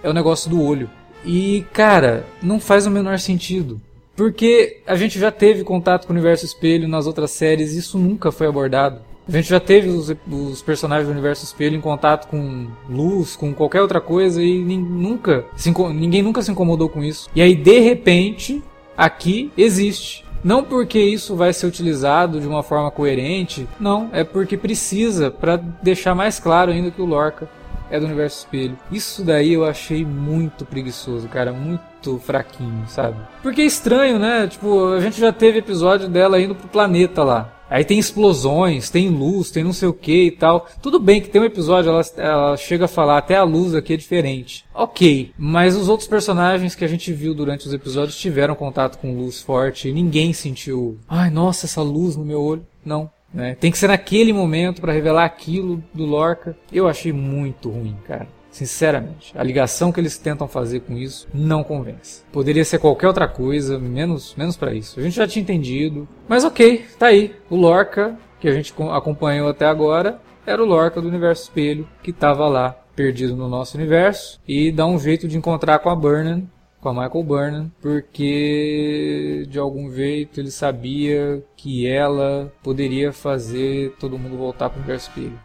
É 0.02 0.10
o 0.10 0.14
negócio 0.14 0.50
do 0.50 0.62
olho. 0.62 0.90
E, 1.26 1.66
cara, 1.74 2.26
não 2.42 2.60
faz 2.60 2.86
o 2.86 2.92
menor 2.92 3.18
sentido. 3.18 3.82
Porque 4.16 4.82
a 4.86 4.96
gente 4.96 5.18
já 5.20 5.32
teve 5.32 5.64
contato 5.64 6.06
com 6.06 6.14
o 6.14 6.16
universo 6.16 6.46
espelho 6.46 6.88
nas 6.88 7.08
outras 7.08 7.32
séries 7.32 7.74
e 7.74 7.80
isso 7.80 7.98
nunca 7.98 8.32
foi 8.32 8.48
abordado. 8.48 9.02
A 9.28 9.32
gente 9.32 9.50
já 9.50 9.60
teve 9.60 9.88
os, 9.88 10.14
os, 10.30 10.62
personagens 10.62 11.08
do 11.08 11.14
universo 11.14 11.46
espelho 11.46 11.78
em 11.78 11.82
contato 11.82 12.28
com 12.28 12.68
luz, 12.90 13.36
com 13.36 13.54
qualquer 13.54 13.82
outra 13.82 14.02
coisa 14.02 14.42
e 14.44 14.60
nunca 14.60 15.46
se, 15.56 15.72
ninguém 15.94 16.22
nunca 16.22 16.42
se 16.42 16.52
incomodou 16.52 16.90
com 16.90 17.04
isso. 17.04 17.30
E 17.34 17.42
aí 17.42 17.56
de 17.56 17.80
repente 17.80 18.62
aqui 18.98 19.52
existe. 19.58 20.24
Não 20.44 20.62
porque 20.62 21.00
isso 21.00 21.38
vai 21.38 21.54
ser 21.54 21.66
utilizado 21.66 22.42
de 22.42 22.48
uma 22.48 22.62
forma 22.62 22.92
coerente, 22.92 23.66
não, 23.80 24.10
é 24.12 24.26
porque 24.26 24.58
precisa 24.58 25.32
para 25.32 25.56
deixar 25.56 26.14
mais 26.14 26.38
claro 26.38 26.70
ainda 26.70 26.92
que 26.92 27.02
o 27.02 27.06
Lorca 27.06 27.50
é 27.90 28.00
do 28.00 28.06
universo 28.06 28.40
espelho. 28.40 28.78
Isso 28.92 29.24
daí 29.24 29.54
eu 29.54 29.66
achei 29.66 30.06
muito 30.06 30.66
preguiçoso, 30.66 31.28
cara, 31.28 31.52
muito 31.52 32.20
fraquinho, 32.20 32.86
sabe? 32.88 33.18
Porque 33.42 33.62
é 33.62 33.66
estranho, 33.66 34.20
né? 34.20 34.48
Tipo, 34.48 34.94
a 34.94 35.00
gente 35.00 35.20
já 35.20 35.32
teve 35.32 35.60
episódio 35.60 36.10
dela 36.10 36.40
indo 36.40 36.56
pro 36.56 36.68
planeta 36.68 37.24
lá. 37.24 37.54
Aí 37.74 37.84
tem 37.84 37.98
explosões, 37.98 38.92
tem 38.92 39.10
luz, 39.10 39.50
tem 39.50 39.64
não 39.64 39.74
sei 39.74 39.88
o 39.88 39.94
que 39.94 40.26
e 40.26 40.32
tal. 40.32 40.68
Tudo 40.80 41.00
bem 41.00 41.20
que 41.20 41.28
tem 41.28 41.42
um 41.42 41.46
episódio, 41.46 41.90
ela, 41.90 42.02
ela 42.18 42.56
chega 42.56 42.86
a 42.86 42.88
falar, 42.88 43.18
até 43.18 43.36
a 43.36 43.44
luz 43.44 43.74
aqui 43.74 43.94
é 43.94 43.98
diferente. 43.98 44.64
Ok, 44.76 45.32
mas 45.36 45.76
os 45.76 45.90
outros 45.90 46.08
personagens 46.08 46.76
que 46.76 46.86
a 46.86 46.88
gente 46.88 47.12
viu 47.12 47.34
durante 47.34 47.66
os 47.66 47.74
episódios 47.74 48.16
tiveram 48.16 48.54
contato 48.54 49.00
com 49.00 49.18
luz 49.18 49.42
forte 49.42 49.90
e 49.90 49.92
ninguém 49.92 50.34
sentiu, 50.34 51.00
ai 51.10 51.32
nossa, 51.32 51.66
essa 51.66 51.82
luz 51.82 52.16
no 52.16 52.24
meu 52.24 52.42
olho. 52.44 52.64
Não, 52.86 53.10
né? 53.34 53.56
Tem 53.60 53.72
que 53.72 53.78
ser 53.78 53.88
naquele 53.88 54.32
momento 54.32 54.82
para 54.82 54.94
revelar 54.94 55.26
aquilo 55.26 55.84
do 55.94 56.06
Lorca. 56.06 56.56
Eu 56.72 56.88
achei 56.88 57.12
muito 57.12 57.70
ruim, 57.70 57.98
cara. 58.06 58.28
Sinceramente, 58.52 59.34
a 59.36 59.42
ligação 59.42 59.92
que 59.92 60.00
eles 60.00 60.16
tentam 60.18 60.48
fazer 60.48 60.82
com 60.82 60.96
isso 60.96 61.28
não 61.34 61.64
convence. 61.64 62.22
Poderia 62.32 62.64
ser 62.64 62.78
qualquer 62.78 63.08
outra 63.08 63.28
coisa, 63.28 63.80
menos 63.80 64.36
menos 64.36 64.56
para 64.56 64.76
isso. 64.76 65.00
A 65.00 65.04
gente 65.04 65.16
já 65.16 65.28
tinha 65.28 65.42
entendido, 65.42 66.08
mas 66.28 66.44
ok, 66.44 66.86
tá 67.00 67.08
aí. 67.08 67.36
O 67.50 67.56
Lorca 67.56 68.16
que 68.40 68.48
a 68.48 68.52
gente 68.52 68.74
acompanhou 68.92 69.50
até 69.50 69.66
agora 69.66 70.20
era 70.46 70.62
o 70.62 70.66
Lorca 70.66 71.02
do 71.02 71.08
Universo 71.08 71.44
Espelho 71.44 71.88
que 72.04 72.12
estava 72.12 72.48
lá 72.48 72.78
perdido 72.96 73.36
no 73.36 73.50
nosso 73.50 73.76
universo 73.76 74.40
e 74.48 74.72
dá 74.72 74.86
um 74.86 75.00
jeito 75.00 75.28
de 75.28 75.38
encontrar 75.38 75.80
com 75.80 75.90
a 75.90 75.96
Burnham 75.96 76.48
com 76.84 76.90
a 76.90 76.94
Michael 76.94 77.24
Burnham, 77.24 77.72
porque 77.82 79.48
de 79.50 79.58
algum 79.58 79.90
jeito 79.90 80.42
ele 80.42 80.52
sabia 80.52 81.42
que 81.56 81.88
ela 81.88 82.52
poderia 82.62 83.14
fazer 83.14 83.96
todo 83.98 84.20
mundo 84.20 84.36
voltar 84.36 84.70
para 84.70 84.78
o 84.78 84.80
universo 84.82 85.10
espelho. 85.10 85.40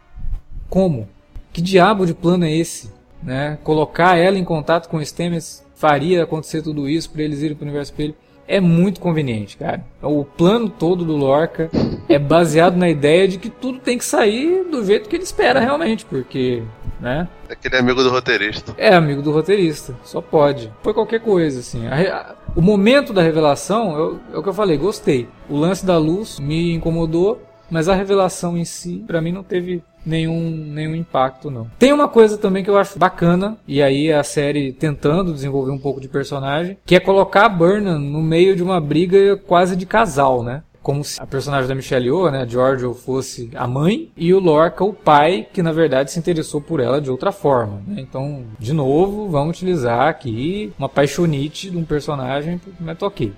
Como? 0.69 1.07
Que 1.53 1.61
diabo 1.61 2.05
de 2.05 2.13
plano 2.13 2.43
é 2.43 2.53
esse? 2.53 2.91
Né? 3.23 3.57
Colocar 3.63 4.17
ela 4.17 4.37
em 4.37 4.43
contato 4.43 4.89
com 4.89 4.97
o 4.97 5.05
Stamets 5.05 5.65
faria 5.75 6.23
acontecer 6.23 6.61
tudo 6.61 6.89
isso 6.89 7.09
para 7.09 7.23
eles 7.23 7.41
irem 7.41 7.55
para 7.55 7.63
o 7.63 7.67
universo 7.67 7.93
espelho? 7.93 8.15
é 8.49 8.59
muito 8.59 8.99
conveniente, 8.99 9.55
cara. 9.55 9.85
O 10.01 10.25
plano 10.25 10.69
todo 10.69 11.05
do 11.05 11.15
Lorca 11.15 11.69
é 12.09 12.17
baseado 12.17 12.75
na 12.75 12.89
ideia 12.89 13.27
de 13.27 13.37
que 13.37 13.47
tudo 13.47 13.77
tem 13.77 13.95
que 13.95 14.03
sair 14.03 14.63
do 14.63 14.83
jeito 14.83 15.07
que 15.07 15.15
ele 15.15 15.23
espera 15.23 15.59
realmente, 15.59 16.03
porque, 16.03 16.63
né? 16.99 17.27
Aquele 17.49 17.77
amigo 17.77 18.03
do 18.03 18.09
roteirista. 18.09 18.73
É 18.77 18.93
amigo 18.93 19.21
do 19.21 19.31
roteirista, 19.31 19.95
só 20.03 20.21
pode. 20.21 20.71
Foi 20.81 20.93
qualquer 20.93 21.21
coisa, 21.21 21.59
assim. 21.59 21.87
A, 21.87 21.95
a, 21.95 22.35
o 22.55 22.61
momento 22.61 23.13
da 23.13 23.21
revelação, 23.21 23.97
eu, 23.97 24.19
é 24.33 24.37
o 24.37 24.43
que 24.43 24.49
eu 24.49 24.53
falei, 24.53 24.77
gostei. 24.77 25.27
O 25.49 25.57
lance 25.57 25.85
da 25.85 25.97
luz 25.97 26.39
me 26.39 26.73
incomodou, 26.73 27.41
mas 27.69 27.87
a 27.87 27.95
revelação 27.95 28.57
em 28.57 28.65
si, 28.65 29.03
para 29.05 29.21
mim, 29.21 29.31
não 29.31 29.43
teve 29.43 29.83
nenhum, 30.05 30.49
nenhum 30.49 30.95
impacto, 30.95 31.51
não. 31.51 31.69
Tem 31.77 31.93
uma 31.93 32.07
coisa 32.07 32.37
também 32.37 32.63
que 32.63 32.69
eu 32.69 32.77
acho 32.77 32.97
bacana, 32.97 33.57
e 33.67 33.81
aí 33.81 34.11
a 34.11 34.23
série 34.23 34.73
tentando 34.73 35.33
desenvolver 35.33 35.71
um 35.71 35.77
pouco 35.77 36.01
de 36.01 36.07
personagem, 36.07 36.77
que 36.85 36.95
é 36.95 36.99
colocar 36.99 37.45
a 37.45 37.49
Burnham 37.49 37.99
no 37.99 38.21
meio 38.21 38.55
de 38.55 38.63
uma 38.63 38.79
briga 38.81 39.37
quase 39.37 39.75
de 39.75 39.85
casal, 39.85 40.43
né? 40.43 40.63
Como 40.81 41.03
se 41.03 41.21
a 41.21 41.25
personagem 41.25 41.67
da 41.67 41.75
Michelle 41.75 42.05
Yeoh, 42.05 42.31
né, 42.31 42.45
Giorgio, 42.47 42.93
fosse 42.93 43.49
a 43.55 43.67
mãe 43.67 44.09
e 44.15 44.33
o 44.33 44.39
Lorca 44.39 44.83
o 44.83 44.93
pai, 44.93 45.47
que 45.51 45.61
na 45.61 45.71
verdade 45.71 46.11
se 46.11 46.19
interessou 46.19 46.61
por 46.61 46.79
ela 46.79 47.01
de 47.01 47.09
outra 47.09 47.31
forma. 47.31 47.81
Né? 47.85 48.01
Então, 48.01 48.45
de 48.57 48.73
novo, 48.73 49.29
vamos 49.29 49.57
utilizar 49.57 50.07
aqui 50.07 50.73
uma 50.77 50.89
paixonite 50.89 51.69
de 51.69 51.77
um 51.77 51.83
personagem, 51.83 52.59
mas 52.79 53.01
ok. 53.01 53.33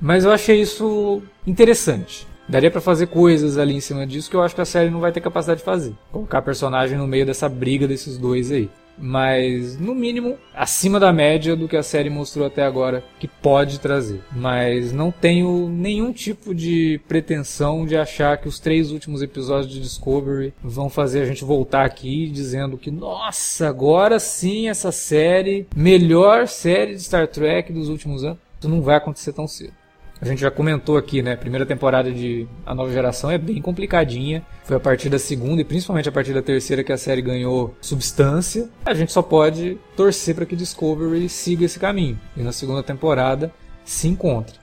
Mas 0.00 0.24
eu 0.24 0.32
achei 0.32 0.60
isso 0.60 1.22
interessante. 1.46 2.26
Daria 2.48 2.70
para 2.70 2.80
fazer 2.80 3.06
coisas 3.06 3.56
ali 3.56 3.74
em 3.74 3.80
cima 3.80 4.06
disso 4.06 4.28
que 4.28 4.36
eu 4.36 4.42
acho 4.42 4.54
que 4.54 4.60
a 4.60 4.66
série 4.66 4.90
não 4.90 5.00
vai 5.00 5.10
ter 5.10 5.20
capacidade 5.20 5.60
de 5.60 5.64
fazer. 5.64 5.94
Colocar 6.12 6.42
personagem 6.42 6.98
no 6.98 7.06
meio 7.06 7.24
dessa 7.24 7.48
briga 7.48 7.88
desses 7.88 8.18
dois 8.18 8.52
aí 8.52 8.68
mas 8.98 9.78
no 9.78 9.94
mínimo 9.94 10.36
acima 10.54 11.00
da 11.00 11.12
média 11.12 11.56
do 11.56 11.68
que 11.68 11.76
a 11.76 11.82
série 11.82 12.10
mostrou 12.10 12.46
até 12.46 12.62
agora 12.64 13.04
que 13.18 13.28
pode 13.28 13.80
trazer. 13.80 14.22
Mas 14.32 14.92
não 14.92 15.10
tenho 15.10 15.68
nenhum 15.68 16.12
tipo 16.12 16.54
de 16.54 17.00
pretensão 17.08 17.84
de 17.86 17.96
achar 17.96 18.38
que 18.38 18.48
os 18.48 18.58
três 18.58 18.90
últimos 18.90 19.22
episódios 19.22 19.72
de 19.72 19.80
Discovery 19.80 20.54
vão 20.62 20.88
fazer 20.88 21.22
a 21.22 21.26
gente 21.26 21.44
voltar 21.44 21.84
aqui 21.84 22.28
dizendo 22.28 22.78
que 22.78 22.90
nossa, 22.90 23.68
agora 23.68 24.18
sim 24.18 24.68
essa 24.68 24.92
série, 24.92 25.66
melhor 25.74 26.46
série 26.46 26.94
de 26.94 27.02
Star 27.02 27.28
Trek 27.28 27.72
dos 27.72 27.88
últimos 27.88 28.24
anos. 28.24 28.38
Isso 28.58 28.68
não 28.68 28.80
vai 28.80 28.96
acontecer 28.96 29.32
tão 29.32 29.46
cedo. 29.46 29.83
A 30.20 30.24
gente 30.24 30.40
já 30.40 30.50
comentou 30.50 30.96
aqui, 30.96 31.22
né? 31.22 31.32
A 31.32 31.36
primeira 31.36 31.66
temporada 31.66 32.10
de 32.10 32.46
A 32.64 32.74
Nova 32.74 32.92
Geração 32.92 33.30
é 33.30 33.36
bem 33.36 33.60
complicadinha. 33.60 34.44
Foi 34.64 34.76
a 34.76 34.80
partir 34.80 35.08
da 35.08 35.18
segunda 35.18 35.60
e 35.60 35.64
principalmente 35.64 36.08
a 36.08 36.12
partir 36.12 36.32
da 36.32 36.40
terceira 36.40 36.84
que 36.84 36.92
a 36.92 36.96
série 36.96 37.20
ganhou 37.20 37.74
substância. 37.80 38.68
A 38.86 38.94
gente 38.94 39.12
só 39.12 39.22
pode 39.22 39.76
torcer 39.96 40.34
para 40.34 40.46
que 40.46 40.56
Discovery 40.56 41.28
siga 41.28 41.64
esse 41.64 41.78
caminho. 41.78 42.18
E 42.36 42.42
na 42.42 42.52
segunda 42.52 42.82
temporada 42.82 43.52
se 43.84 44.08
encontre. 44.08 44.54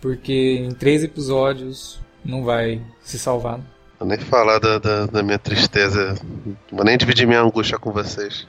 Porque 0.00 0.66
em 0.68 0.72
três 0.72 1.04
episódios 1.04 2.00
não 2.24 2.42
vai 2.42 2.80
se 3.02 3.18
salvar. 3.18 3.60
Vou 3.98 4.08
nem 4.08 4.18
falar 4.18 4.58
da, 4.58 4.78
da, 4.78 5.06
da 5.06 5.22
minha 5.22 5.38
tristeza. 5.38 6.14
Vou 6.72 6.84
nem 6.84 6.96
dividir 6.96 7.26
minha 7.26 7.40
angústia 7.40 7.78
com 7.78 7.92
vocês. 7.92 8.46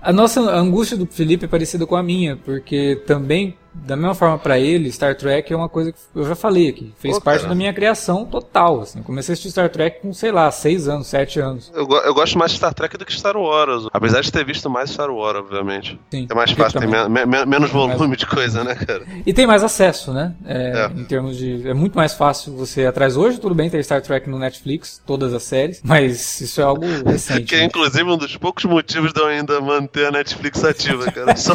A 0.00 0.12
nossa 0.12 0.40
angústia 0.40 0.96
do 0.96 1.06
Felipe 1.06 1.44
é 1.44 1.48
parecida 1.48 1.84
com 1.86 1.96
a 1.96 2.02
minha, 2.02 2.36
porque 2.36 3.02
também 3.06 3.56
da 3.84 3.96
mesma 3.96 4.14
forma 4.14 4.38
para 4.38 4.58
ele, 4.58 4.90
Star 4.90 5.16
Trek 5.16 5.52
é 5.52 5.56
uma 5.56 5.68
coisa 5.68 5.92
que 5.92 5.98
eu 6.14 6.24
já 6.24 6.34
falei 6.34 6.68
aqui. 6.68 6.92
Fez 6.98 7.16
Pô, 7.16 7.20
parte 7.20 7.46
da 7.46 7.54
minha 7.54 7.72
criação 7.72 8.24
total. 8.24 8.82
Assim. 8.82 9.02
comecei 9.02 9.32
a 9.32 9.34
assistir 9.34 9.50
Star 9.50 9.68
Trek 9.68 10.00
com, 10.00 10.12
sei 10.12 10.32
lá, 10.32 10.50
seis 10.50 10.88
anos, 10.88 11.06
sete 11.06 11.40
anos. 11.40 11.72
Eu, 11.74 11.88
eu 11.88 12.14
gosto 12.14 12.38
mais 12.38 12.52
de 12.52 12.58
Star 12.58 12.74
Trek 12.74 12.96
do 12.96 13.04
que 13.04 13.12
Star 13.12 13.36
Wars. 13.36 13.86
Apesar 13.92 14.20
de 14.20 14.30
ter 14.32 14.44
visto 14.44 14.68
mais 14.68 14.90
Star 14.90 15.10
Wars, 15.10 15.38
obviamente. 15.38 15.98
Sim, 16.10 16.26
é 16.30 16.34
mais 16.34 16.50
fácil, 16.52 16.80
tem 16.80 16.88
me 16.88 16.98
me 17.26 17.46
menos 17.46 17.70
volume 17.70 18.08
mais... 18.08 18.18
de 18.18 18.26
coisa, 18.26 18.64
né, 18.64 18.74
cara? 18.74 19.04
E 19.24 19.32
tem 19.32 19.46
mais 19.46 19.62
acesso, 19.62 20.12
né? 20.12 20.34
É, 20.44 20.90
é. 20.96 21.00
Em 21.00 21.04
termos 21.04 21.36
de. 21.36 21.68
É 21.68 21.74
muito 21.74 21.96
mais 21.96 22.14
fácil 22.14 22.56
você 22.56 22.82
ir 22.82 22.86
atrás 22.86 23.16
hoje, 23.16 23.38
tudo 23.38 23.54
bem 23.54 23.70
ter 23.70 23.82
Star 23.84 24.02
Trek 24.02 24.28
no 24.28 24.38
Netflix, 24.38 25.00
todas 25.06 25.32
as 25.32 25.42
séries, 25.42 25.80
mas 25.84 26.40
isso 26.40 26.60
é 26.60 26.64
algo 26.64 26.84
recente. 27.06 27.42
que 27.42 27.54
é, 27.54 27.58
né? 27.58 27.64
inclusive, 27.64 28.04
um 28.04 28.16
dos 28.16 28.36
poucos 28.36 28.64
motivos 28.64 29.12
de 29.12 29.20
eu 29.20 29.26
ainda 29.26 29.60
manter 29.60 30.06
a 30.06 30.10
Netflix 30.10 30.64
ativa, 30.64 31.10
cara. 31.10 31.34
Só... 31.36 31.54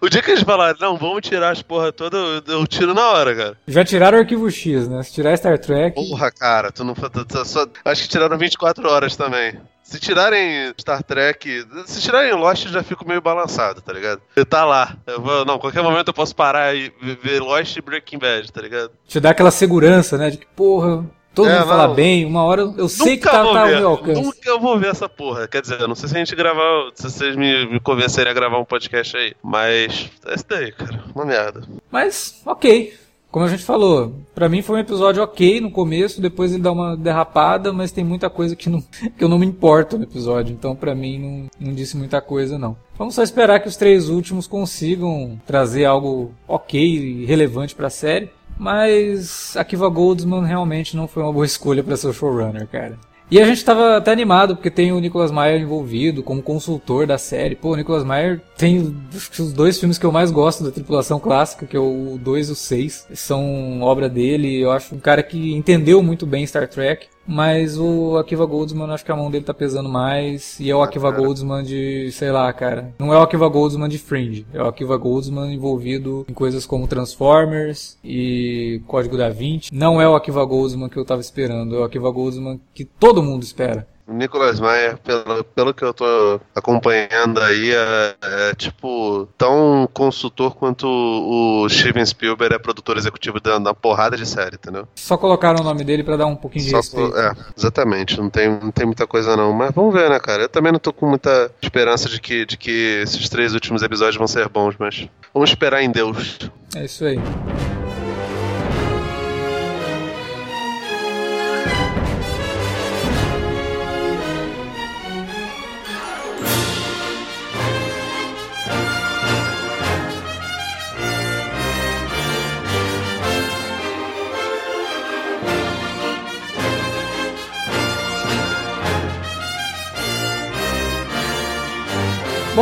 o 0.00 0.08
dia 0.08 0.22
que 0.22 0.30
eles 0.30 0.42
falaram, 0.42 0.76
não, 0.80 0.96
vamos 0.96 1.22
tirar 1.22 1.50
as 1.50 1.61
porra 1.62 1.92
toda, 1.92 2.16
eu 2.46 2.66
tiro 2.66 2.94
na 2.94 3.08
hora, 3.10 3.34
cara. 3.34 3.56
Já 3.66 3.84
tiraram 3.84 4.18
o 4.18 4.20
arquivo 4.20 4.50
X, 4.50 4.88
né? 4.88 5.02
Se 5.02 5.12
tirar 5.12 5.36
Star 5.36 5.58
Trek. 5.58 5.94
Porra, 5.94 6.30
cara, 6.30 6.70
tu 6.70 6.84
não. 6.84 6.94
Tu, 6.94 7.24
tu, 7.24 7.44
só, 7.44 7.66
acho 7.84 8.02
que 8.02 8.08
tiraram 8.08 8.36
24 8.38 8.88
horas 8.88 9.16
também. 9.16 9.58
Se 9.82 9.98
tirarem 9.98 10.72
Star 10.80 11.02
Trek, 11.02 11.66
se 11.86 12.00
tirarem 12.00 12.32
Lost, 12.32 12.64
eu 12.66 12.72
já 12.72 12.82
fico 12.82 13.06
meio 13.06 13.20
balançado, 13.20 13.82
tá 13.82 13.92
ligado? 13.92 14.22
Tá 14.48 14.64
lá. 14.64 14.96
Eu 15.06 15.20
vou, 15.20 15.44
não, 15.44 15.58
qualquer 15.58 15.82
momento 15.82 16.08
eu 16.08 16.14
posso 16.14 16.34
parar 16.34 16.74
e 16.74 16.92
ver 17.22 17.40
Lost 17.40 17.76
e 17.76 17.82
Breaking 17.82 18.18
Bad, 18.18 18.50
tá 18.50 18.62
ligado? 18.62 18.90
Te 19.06 19.20
dá 19.20 19.30
aquela 19.30 19.50
segurança, 19.50 20.16
né? 20.16 20.30
De 20.30 20.38
que, 20.38 20.46
porra, 20.56 21.04
Todo 21.34 21.48
é, 21.48 21.58
mundo 21.58 21.68
fala 21.68 21.94
bem, 21.94 22.26
uma 22.26 22.44
hora 22.44 22.62
eu 22.76 22.88
sei 22.88 23.16
que 23.16 23.24
tá, 23.24 23.42
tá 23.42 23.62
ao 23.62 23.68
meu 23.68 23.88
alcance. 23.88 24.20
Nunca 24.20 24.48
eu 24.48 24.60
vou 24.60 24.78
ver 24.78 24.90
essa 24.90 25.08
porra. 25.08 25.48
Quer 25.48 25.62
dizer, 25.62 25.80
eu 25.80 25.88
não 25.88 25.94
sei 25.94 26.08
se 26.08 26.14
a 26.14 26.18
gente 26.18 26.36
gravar. 26.36 26.90
Se 26.94 27.04
vocês 27.04 27.36
me, 27.36 27.66
me 27.66 27.80
convencerem 27.80 28.30
a 28.30 28.34
gravar 28.34 28.58
um 28.58 28.64
podcast 28.64 29.16
aí. 29.16 29.34
Mas 29.42 30.10
é 30.26 30.34
isso 30.34 30.44
daí, 30.48 30.72
cara. 30.72 31.02
Uma 31.14 31.24
merda. 31.24 31.62
Mas, 31.90 32.42
ok. 32.44 32.92
Como 33.32 33.46
a 33.46 33.48
gente 33.48 33.62
falou, 33.62 34.14
para 34.34 34.46
mim 34.46 34.60
foi 34.60 34.76
um 34.76 34.80
episódio 34.80 35.22
ok 35.22 35.58
no 35.58 35.70
começo, 35.70 36.20
depois 36.20 36.52
ele 36.52 36.62
dá 36.62 36.70
uma 36.70 36.94
derrapada, 36.94 37.72
mas 37.72 37.90
tem 37.90 38.04
muita 38.04 38.28
coisa 38.28 38.54
que, 38.54 38.68
não, 38.68 38.82
que 39.16 39.24
eu 39.24 39.28
não 39.28 39.38
me 39.38 39.46
importo 39.46 39.96
no 39.96 40.04
episódio, 40.04 40.52
então 40.52 40.76
para 40.76 40.94
mim 40.94 41.18
não, 41.18 41.68
não 41.68 41.74
disse 41.74 41.96
muita 41.96 42.20
coisa 42.20 42.58
não. 42.58 42.76
Vamos 42.94 43.14
só 43.14 43.22
esperar 43.22 43.60
que 43.60 43.68
os 43.68 43.76
três 43.76 44.10
últimos 44.10 44.46
consigam 44.46 45.40
trazer 45.46 45.86
algo 45.86 46.34
ok 46.46 46.78
e 46.78 47.24
relevante 47.24 47.74
para 47.74 47.86
a 47.86 47.90
série. 47.90 48.30
Mas 48.62 49.56
Akiva 49.56 49.88
Goldsman 49.88 50.44
realmente 50.44 50.96
não 50.96 51.08
foi 51.08 51.24
uma 51.24 51.32
boa 51.32 51.44
escolha 51.44 51.82
para 51.82 51.96
ser 51.96 52.12
showrunner, 52.14 52.68
cara. 52.68 52.96
E 53.28 53.40
a 53.40 53.44
gente 53.44 53.56
estava 53.56 53.96
até 53.96 54.12
animado, 54.12 54.54
porque 54.54 54.70
tem 54.70 54.92
o 54.92 55.00
Nicholas 55.00 55.32
Meyer 55.32 55.60
envolvido 55.60 56.22
como 56.22 56.40
consultor 56.40 57.04
da 57.04 57.18
série. 57.18 57.56
Pô, 57.56 57.72
o 57.72 57.76
Nicholas 57.76 58.04
Meyer 58.04 58.40
tem 58.56 58.94
os 59.10 59.52
dois 59.52 59.80
filmes 59.80 59.98
que 59.98 60.06
eu 60.06 60.12
mais 60.12 60.30
gosto 60.30 60.62
da 60.62 60.70
tripulação 60.70 61.18
clássica, 61.18 61.66
que 61.66 61.76
é 61.76 61.80
o 61.80 62.18
2 62.22 62.50
e 62.50 62.52
o 62.52 62.54
6. 62.54 63.08
São 63.14 63.80
obra 63.80 64.08
dele. 64.08 64.60
Eu 64.60 64.70
acho 64.70 64.94
um 64.94 65.00
cara 65.00 65.24
que 65.24 65.54
entendeu 65.54 66.00
muito 66.00 66.24
bem 66.24 66.46
Star 66.46 66.68
Trek. 66.68 67.08
Mas 67.26 67.78
o 67.78 68.16
Akiva 68.16 68.44
Goldsman, 68.44 68.90
acho 68.90 69.04
que 69.04 69.12
a 69.12 69.16
mão 69.16 69.30
dele 69.30 69.44
tá 69.44 69.54
pesando 69.54 69.88
mais. 69.88 70.58
E 70.58 70.70
é 70.70 70.74
o 70.74 70.82
Akiva 70.82 71.10
Goldsman 71.10 71.62
de, 71.62 72.10
sei 72.12 72.30
lá, 72.30 72.52
cara. 72.52 72.92
Não 72.98 73.12
é 73.12 73.18
o 73.18 73.22
Akiva 73.22 73.48
Goldsman 73.48 73.88
de 73.88 73.98
Fringe. 73.98 74.46
É 74.52 74.62
o 74.62 74.66
Akiva 74.66 74.96
Goldsman 74.96 75.52
envolvido 75.52 76.26
em 76.28 76.34
coisas 76.34 76.66
como 76.66 76.86
Transformers 76.86 77.96
e 78.04 78.82
Código 78.86 79.16
da 79.16 79.28
Vinci. 79.28 79.70
Não 79.72 80.00
é 80.00 80.08
o 80.08 80.14
Akiva 80.14 80.44
Goldsman 80.44 80.88
que 80.88 80.96
eu 80.96 81.04
tava 81.04 81.20
esperando. 81.20 81.76
É 81.76 81.78
o 81.78 81.84
Akiva 81.84 82.10
Goldsman 82.10 82.60
que 82.74 82.84
todo 82.84 83.22
mundo 83.22 83.42
espera. 83.42 83.86
Nicolas 84.06 84.58
Meyer, 84.58 84.98
pelo, 84.98 85.44
pelo 85.44 85.74
que 85.74 85.84
eu 85.84 85.94
tô 85.94 86.40
acompanhando 86.54 87.40
aí, 87.40 87.72
é, 87.72 88.14
é, 88.22 88.54
tipo 88.54 89.28
tão 89.38 89.88
consultor 89.92 90.54
quanto 90.54 90.86
o 90.86 91.68
Steven 91.68 92.04
Spielberg 92.04 92.54
é 92.54 92.58
produtor 92.58 92.96
executivo 92.96 93.40
da, 93.40 93.58
da 93.58 93.74
porrada 93.74 94.16
de 94.16 94.26
série, 94.26 94.56
entendeu? 94.56 94.86
Só 94.94 95.16
colocaram 95.16 95.60
o 95.60 95.64
nome 95.64 95.84
dele 95.84 96.02
para 96.02 96.16
dar 96.16 96.26
um 96.26 96.36
pouquinho 96.36 96.64
de 96.64 96.70
Só, 96.70 96.76
respeito. 96.78 97.16
É, 97.16 97.32
exatamente. 97.56 98.18
Não 98.18 98.28
tem, 98.28 98.48
não 98.48 98.70
tem 98.70 98.86
muita 98.86 99.06
coisa 99.06 99.36
não. 99.36 99.52
Mas 99.52 99.72
vamos 99.72 99.94
ver, 99.94 100.10
né, 100.10 100.18
cara? 100.18 100.42
Eu 100.42 100.48
também 100.48 100.72
não 100.72 100.80
tô 100.80 100.92
com 100.92 101.06
muita 101.08 101.50
esperança 101.62 102.08
de 102.08 102.20
que, 102.20 102.44
de 102.44 102.56
que 102.56 103.02
esses 103.02 103.28
três 103.28 103.54
últimos 103.54 103.82
episódios 103.82 104.16
vão 104.16 104.26
ser 104.26 104.48
bons, 104.48 104.74
mas 104.78 105.08
vamos 105.32 105.50
esperar 105.50 105.82
em 105.82 105.90
Deus. 105.90 106.38
É 106.74 106.84
isso 106.84 107.04
aí. 107.04 107.18